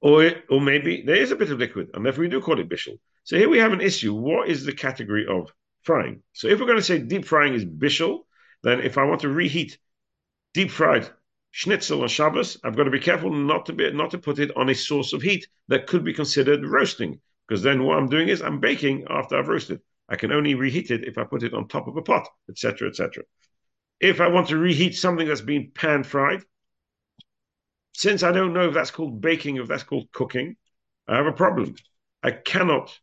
Or, 0.00 0.30
or 0.48 0.60
maybe 0.60 1.02
there 1.06 1.16
is 1.16 1.32
a 1.32 1.36
bit 1.36 1.50
of 1.50 1.58
liquid, 1.58 1.90
and 1.94 2.04
therefore 2.04 2.22
we 2.22 2.28
do 2.28 2.40
call 2.40 2.60
it 2.60 2.68
bishul. 2.68 2.98
So 3.24 3.36
here 3.36 3.48
we 3.48 3.58
have 3.58 3.72
an 3.72 3.80
issue. 3.80 4.14
What 4.14 4.48
is 4.48 4.64
the 4.64 4.72
category 4.72 5.26
of 5.26 5.52
frying? 5.82 6.22
So 6.32 6.48
if 6.48 6.60
we're 6.60 6.66
going 6.66 6.78
to 6.78 6.84
say 6.84 6.98
deep 6.98 7.24
frying 7.24 7.54
is 7.54 7.64
bishul, 7.64 8.20
then 8.62 8.80
if 8.80 8.98
I 8.98 9.04
want 9.04 9.20
to 9.22 9.28
reheat 9.28 9.78
deep 10.54 10.70
fried 10.70 11.08
schnitzel 11.50 12.02
on 12.02 12.08
Shabbos, 12.08 12.58
I've 12.62 12.76
got 12.76 12.84
to 12.84 12.90
be 12.90 13.00
careful 13.00 13.32
not 13.32 13.66
to 13.66 13.72
be 13.72 13.90
not 13.92 14.10
to 14.12 14.18
put 14.18 14.38
it 14.38 14.56
on 14.56 14.68
a 14.68 14.74
source 14.74 15.12
of 15.12 15.22
heat 15.22 15.48
that 15.68 15.86
could 15.86 16.04
be 16.04 16.12
considered 16.12 16.64
roasting, 16.64 17.20
because 17.46 17.62
then 17.62 17.84
what 17.84 17.98
I'm 17.98 18.08
doing 18.08 18.28
is 18.28 18.42
I'm 18.42 18.60
baking 18.60 19.06
after 19.08 19.38
I've 19.38 19.48
roasted. 19.48 19.80
I 20.08 20.16
can 20.16 20.32
only 20.32 20.54
reheat 20.54 20.90
it 20.90 21.04
if 21.04 21.18
I 21.18 21.24
put 21.24 21.42
it 21.42 21.54
on 21.54 21.68
top 21.68 21.86
of 21.86 21.96
a 21.96 22.02
pot, 22.02 22.28
etc., 22.48 22.88
etc. 22.88 23.24
If 24.00 24.20
I 24.20 24.28
want 24.28 24.48
to 24.48 24.56
reheat 24.56 24.96
something 24.96 25.26
that's 25.26 25.40
been 25.40 25.72
pan 25.74 26.04
fried, 26.04 26.42
since 27.94 28.22
I 28.22 28.32
don't 28.32 28.52
know 28.52 28.68
if 28.68 28.74
that's 28.74 28.92
called 28.92 29.20
baking, 29.20 29.56
if 29.56 29.68
that's 29.68 29.82
called 29.82 30.10
cooking, 30.12 30.56
I 31.08 31.16
have 31.16 31.26
a 31.26 31.32
problem. 31.32 31.74
I 32.22 32.30
cannot 32.30 32.96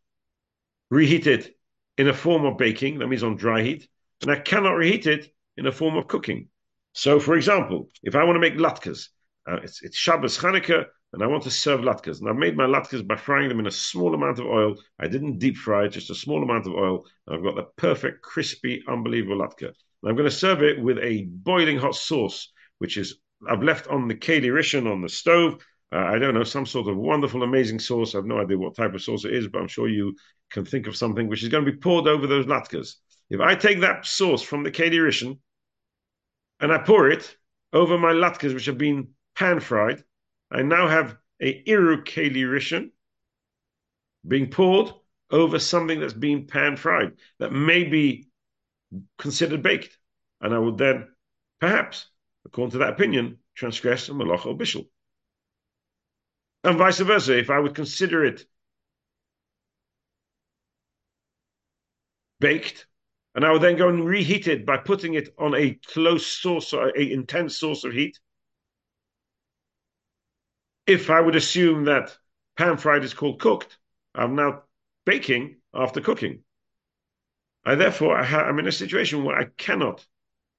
reheat 0.90 1.26
it 1.26 1.54
in 1.98 2.08
a 2.08 2.14
form 2.14 2.44
of 2.44 2.58
baking, 2.58 2.98
that 2.98 3.08
means 3.08 3.22
on 3.22 3.36
dry 3.36 3.62
heat, 3.62 3.88
and 4.22 4.30
I 4.30 4.38
cannot 4.38 4.72
reheat 4.72 5.06
it 5.06 5.32
in 5.56 5.66
a 5.66 5.72
form 5.72 5.96
of 5.96 6.08
cooking. 6.08 6.48
So, 6.92 7.20
for 7.20 7.36
example, 7.36 7.90
if 8.02 8.14
I 8.14 8.24
want 8.24 8.36
to 8.36 8.40
make 8.40 8.56
latkes, 8.56 9.08
uh, 9.46 9.56
it's, 9.62 9.82
it's 9.82 9.96
Shabbos 9.96 10.38
Chanukah, 10.38 10.86
and 11.12 11.22
I 11.22 11.26
want 11.26 11.44
to 11.44 11.50
serve 11.50 11.80
latkes, 11.80 12.20
and 12.20 12.28
I've 12.28 12.36
made 12.36 12.56
my 12.56 12.66
latkes 12.66 13.06
by 13.06 13.16
frying 13.16 13.48
them 13.48 13.60
in 13.60 13.66
a 13.66 13.70
small 13.70 14.14
amount 14.14 14.38
of 14.38 14.46
oil. 14.46 14.76
I 14.98 15.08
didn't 15.08 15.38
deep 15.38 15.56
fry 15.56 15.84
it, 15.84 15.92
just 15.92 16.10
a 16.10 16.14
small 16.14 16.42
amount 16.42 16.66
of 16.66 16.74
oil, 16.74 17.06
and 17.26 17.36
I've 17.36 17.44
got 17.44 17.56
the 17.56 17.68
perfect, 17.76 18.22
crispy, 18.22 18.82
unbelievable 18.88 19.38
latke. 19.38 19.62
And 19.62 19.74
I'm 20.10 20.16
going 20.16 20.28
to 20.28 20.36
serve 20.36 20.62
it 20.62 20.80
with 20.80 20.98
a 20.98 21.24
boiling 21.24 21.78
hot 21.78 21.94
sauce, 21.94 22.52
which 22.78 22.96
is 22.96 23.18
I've 23.48 23.62
left 23.62 23.86
on 23.88 24.08
the 24.08 24.14
Keli 24.14 24.50
Rishon 24.50 24.90
on 24.90 25.02
the 25.02 25.08
stove. 25.08 25.64
Uh, 25.92 25.98
I 25.98 26.18
don't 26.18 26.34
know, 26.34 26.44
some 26.44 26.66
sort 26.66 26.88
of 26.88 26.96
wonderful, 26.96 27.42
amazing 27.42 27.78
sauce. 27.78 28.14
I 28.14 28.18
have 28.18 28.26
no 28.26 28.40
idea 28.40 28.58
what 28.58 28.74
type 28.74 28.94
of 28.94 29.02
sauce 29.02 29.24
it 29.24 29.32
is, 29.32 29.48
but 29.48 29.60
I'm 29.60 29.68
sure 29.68 29.88
you 29.88 30.14
can 30.50 30.64
think 30.64 30.86
of 30.86 30.96
something 30.96 31.28
which 31.28 31.42
is 31.42 31.48
going 31.48 31.64
to 31.64 31.70
be 31.70 31.78
poured 31.78 32.08
over 32.08 32.26
those 32.26 32.46
latkes. 32.46 32.94
If 33.30 33.40
I 33.40 33.54
take 33.54 33.80
that 33.80 34.06
sauce 34.06 34.42
from 34.42 34.62
the 34.62 34.70
Keli 34.70 34.98
Rishon 34.98 35.38
and 36.60 36.72
I 36.72 36.78
pour 36.78 37.08
it 37.10 37.36
over 37.72 37.98
my 37.98 38.12
latkes, 38.12 38.54
which 38.54 38.66
have 38.66 38.78
been 38.78 39.08
pan 39.34 39.60
fried, 39.60 40.02
I 40.50 40.62
now 40.62 40.88
have 40.88 41.16
a 41.40 41.62
Iru 41.64 42.04
Keli 42.04 42.44
Rishon 42.44 42.90
being 44.26 44.50
poured 44.50 44.92
over 45.30 45.58
something 45.58 46.00
that's 46.00 46.12
been 46.12 46.46
pan 46.46 46.76
fried 46.76 47.12
that 47.38 47.52
may 47.52 47.84
be 47.84 48.28
considered 49.18 49.62
baked. 49.62 49.98
And 50.40 50.54
I 50.54 50.58
would 50.58 50.78
then 50.78 51.08
perhaps 51.60 52.08
according 52.46 52.72
to 52.72 52.78
that 52.78 52.90
opinion, 52.90 53.38
transgress 53.54 54.08
a 54.08 54.12
malach 54.12 54.46
or 54.46 54.56
bishul. 54.56 54.88
And 56.64 56.78
vice 56.78 57.00
versa, 57.00 57.38
if 57.38 57.50
I 57.50 57.58
would 57.58 57.74
consider 57.74 58.24
it 58.24 58.44
baked, 62.40 62.86
and 63.34 63.44
I 63.44 63.52
would 63.52 63.62
then 63.62 63.76
go 63.76 63.88
and 63.88 64.06
reheat 64.06 64.46
it 64.46 64.64
by 64.64 64.78
putting 64.78 65.14
it 65.14 65.34
on 65.38 65.54
a 65.54 65.78
close 65.86 66.26
source 66.26 66.72
or 66.72 66.88
a 66.96 67.12
intense 67.12 67.58
source 67.58 67.84
of 67.84 67.92
heat. 67.92 68.18
If 70.86 71.10
I 71.10 71.20
would 71.20 71.36
assume 71.36 71.84
that 71.84 72.16
pan 72.56 72.76
fried 72.76 73.04
is 73.04 73.14
called 73.14 73.40
cooked, 73.40 73.76
I'm 74.14 74.34
now 74.36 74.62
baking 75.04 75.56
after 75.74 76.00
cooking. 76.00 76.42
I 77.64 77.74
therefore 77.74 78.16
I 78.16 78.48
am 78.48 78.58
in 78.58 78.68
a 78.68 78.72
situation 78.72 79.24
where 79.24 79.36
I 79.36 79.46
cannot 79.56 80.06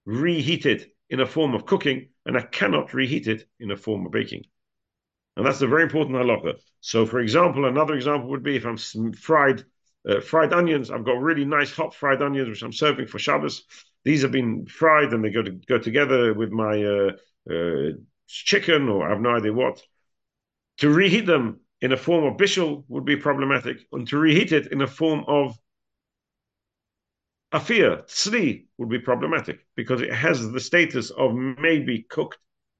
reheat 0.05 0.65
it 0.65 0.93
in 1.09 1.21
a 1.21 1.25
form 1.25 1.53
of 1.55 1.65
cooking, 1.65 2.09
and 2.25 2.37
I 2.37 2.41
cannot 2.41 2.93
reheat 2.93 3.27
it 3.27 3.47
in 3.59 3.71
a 3.71 3.77
form 3.77 4.05
of 4.05 4.11
baking. 4.11 4.43
And 5.37 5.45
that's 5.45 5.61
a 5.61 5.67
very 5.67 5.83
important 5.83 6.17
halacha. 6.17 6.59
So, 6.81 7.05
for 7.05 7.19
example, 7.19 7.65
another 7.65 7.93
example 7.93 8.29
would 8.29 8.43
be 8.43 8.57
if 8.57 8.65
I'm 8.65 8.77
fried 9.13 9.63
uh, 10.07 10.21
fried 10.21 10.53
onions. 10.53 10.89
I've 10.89 11.05
got 11.05 11.21
really 11.21 11.45
nice 11.45 11.71
hot 11.71 11.93
fried 11.93 12.21
onions, 12.21 12.49
which 12.49 12.63
I'm 12.63 12.73
serving 12.73 13.07
for 13.07 13.19
Shabbos. 13.19 13.63
These 14.03 14.21
have 14.21 14.31
been 14.31 14.65
fried, 14.65 15.13
and 15.13 15.23
they 15.23 15.31
go 15.31 15.43
to 15.43 15.51
go 15.51 15.77
together 15.77 16.33
with 16.33 16.51
my 16.51 16.83
uh, 16.83 17.11
uh, 17.49 17.91
chicken, 18.27 18.89
or 18.89 19.05
I 19.05 19.09
have 19.09 19.21
no 19.21 19.35
idea 19.35 19.53
what. 19.53 19.81
To 20.77 20.89
reheat 20.89 21.25
them 21.25 21.61
in 21.81 21.91
a 21.91 21.97
form 21.97 22.25
of 22.25 22.37
bishul 22.37 22.83
would 22.87 23.05
be 23.05 23.17
problematic, 23.17 23.77
and 23.91 24.07
to 24.07 24.17
reheat 24.17 24.51
it 24.51 24.71
in 24.71 24.81
a 24.81 24.87
form 24.87 25.25
of 25.27 25.57
Afia, 27.53 28.05
tzli, 28.07 28.65
would 28.77 28.89
be 28.89 28.99
problematic 28.99 29.65
because 29.75 30.01
it 30.01 30.13
has 30.13 30.51
the 30.51 30.59
status 30.59 31.11
of 31.11 31.33
maybe 31.33 32.03
cooked 32.03 32.37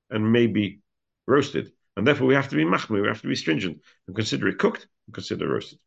and 0.10 0.32
maybe 0.32 0.82
roasted. 1.26 1.72
And 1.96 2.06
therefore, 2.06 2.28
we 2.28 2.36
have 2.36 2.50
to 2.50 2.56
be 2.56 2.66
machmir, 2.66 3.02
we 3.02 3.08
have 3.08 3.22
to 3.22 3.28
be 3.28 3.36
stringent 3.36 3.82
and 4.06 4.16
consider 4.16 4.48
it 4.50 4.60
cooked 4.60 4.88
and 5.08 5.14
consider 5.14 5.48
roasted. 5.48 5.80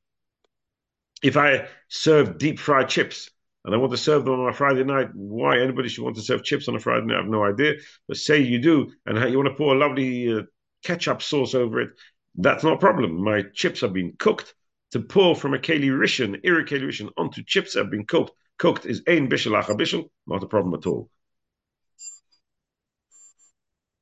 If 1.22 1.36
I 1.36 1.68
serve 1.88 2.38
deep 2.38 2.58
fried 2.58 2.88
chips 2.88 3.30
and 3.64 3.74
I 3.74 3.78
want 3.78 3.92
to 3.92 3.98
serve 3.98 4.24
them 4.24 4.40
on 4.40 4.48
a 4.48 4.54
Friday 4.54 4.84
night, 4.84 5.14
why 5.14 5.60
anybody 5.60 5.90
should 5.90 6.02
want 6.02 6.16
to 6.16 6.22
serve 6.22 6.42
chips 6.42 6.66
on 6.66 6.74
a 6.74 6.80
Friday 6.80 7.06
night, 7.06 7.16
I 7.16 7.20
have 7.20 7.30
no 7.30 7.44
idea. 7.44 7.74
But 8.08 8.16
say 8.16 8.40
you 8.40 8.58
do, 8.58 8.90
and 9.04 9.18
you 9.30 9.36
want 9.36 9.50
to 9.50 9.54
pour 9.54 9.74
a 9.74 9.78
lovely 9.78 10.32
uh, 10.32 10.42
ketchup 10.82 11.22
sauce 11.22 11.54
over 11.54 11.80
it, 11.80 11.90
that's 12.36 12.64
not 12.64 12.74
a 12.74 12.78
problem. 12.78 13.22
My 13.22 13.42
chips 13.52 13.80
have 13.80 13.92
been 13.92 14.14
cooked. 14.18 14.54
To 14.92 14.98
pour 14.98 15.36
from 15.36 15.54
a 15.54 15.58
keli 15.58 15.88
rishon, 15.88 16.40
ira 16.44 16.64
keli 16.64 16.82
rishon, 16.82 17.10
onto 17.16 17.44
chips 17.44 17.74
that 17.74 17.80
have 17.84 17.92
been 17.92 18.06
cooked 18.06 18.32
cooked 18.60 18.84
is 18.84 19.02
ein 19.08 19.28
bishel 19.28 19.60
acha 19.60 19.74
bishel, 19.74 20.10
not 20.26 20.44
a 20.44 20.46
problem 20.46 20.74
at 20.74 20.86
all. 20.86 21.10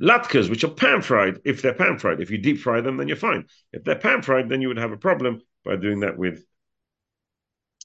Latkes, 0.02 0.50
which 0.50 0.64
are 0.64 0.70
pan 0.70 1.00
fried, 1.00 1.38
if 1.44 1.62
they're 1.62 1.74
pan 1.74 1.98
fried, 1.98 2.20
if 2.20 2.30
you 2.30 2.38
deep 2.38 2.58
fry 2.58 2.80
them, 2.80 2.96
then 2.96 3.08
you're 3.08 3.16
fine. 3.16 3.46
If 3.72 3.84
they're 3.84 3.98
pan 3.98 4.22
fried, 4.22 4.48
then 4.48 4.60
you 4.60 4.68
would 4.68 4.78
have 4.78 4.92
a 4.92 4.96
problem 4.96 5.40
by 5.64 5.76
doing 5.76 6.00
that 6.00 6.18
with 6.18 6.44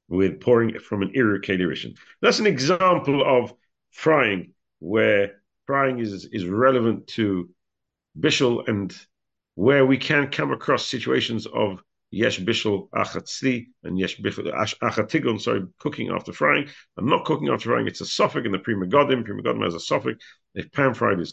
with 0.10 0.41
pouring 0.41 0.71
it 0.71 0.82
from 0.82 1.01
an 1.01 1.12
irrigation. 1.13 1.93
That's 2.21 2.39
an 2.39 2.47
example 2.47 3.23
of 3.23 3.53
frying 3.91 4.53
where 4.79 5.41
frying 5.65 5.99
is 5.99 6.25
is 6.25 6.45
relevant 6.45 7.08
to 7.17 7.49
bishul 8.19 8.67
and 8.67 8.95
where 9.56 9.86
we 9.86 9.97
can 9.97 10.30
come 10.30 10.52
across 10.52 10.88
situations 10.88 11.45
of 11.45 11.84
yesh 12.12 12.39
bishul 12.39 12.89
achatzli 12.91 13.67
and 13.84 13.97
yesh 13.97 14.19
bishul 14.19 14.52
achatigun, 14.82 15.41
sorry, 15.41 15.63
cooking 15.80 16.10
after 16.10 16.34
frying. 16.34 16.67
I'm 16.97 17.08
not 17.08 17.26
cooking 17.26 17.49
after 17.49 17.69
frying, 17.69 17.88
it's 17.88 18.02
a 18.02 18.06
safek 18.06 18.45
in 18.45 18.52
the 18.52 18.60
Pri 18.60 18.76
Megadim. 18.76 19.23
Pri 19.23 19.36
Megadim 19.36 19.63
has 19.63 19.76
a 19.76 19.78
safek. 19.78 20.19
If 20.54 20.71
pan 20.71 20.93
fried 20.93 21.19
is 21.19 21.32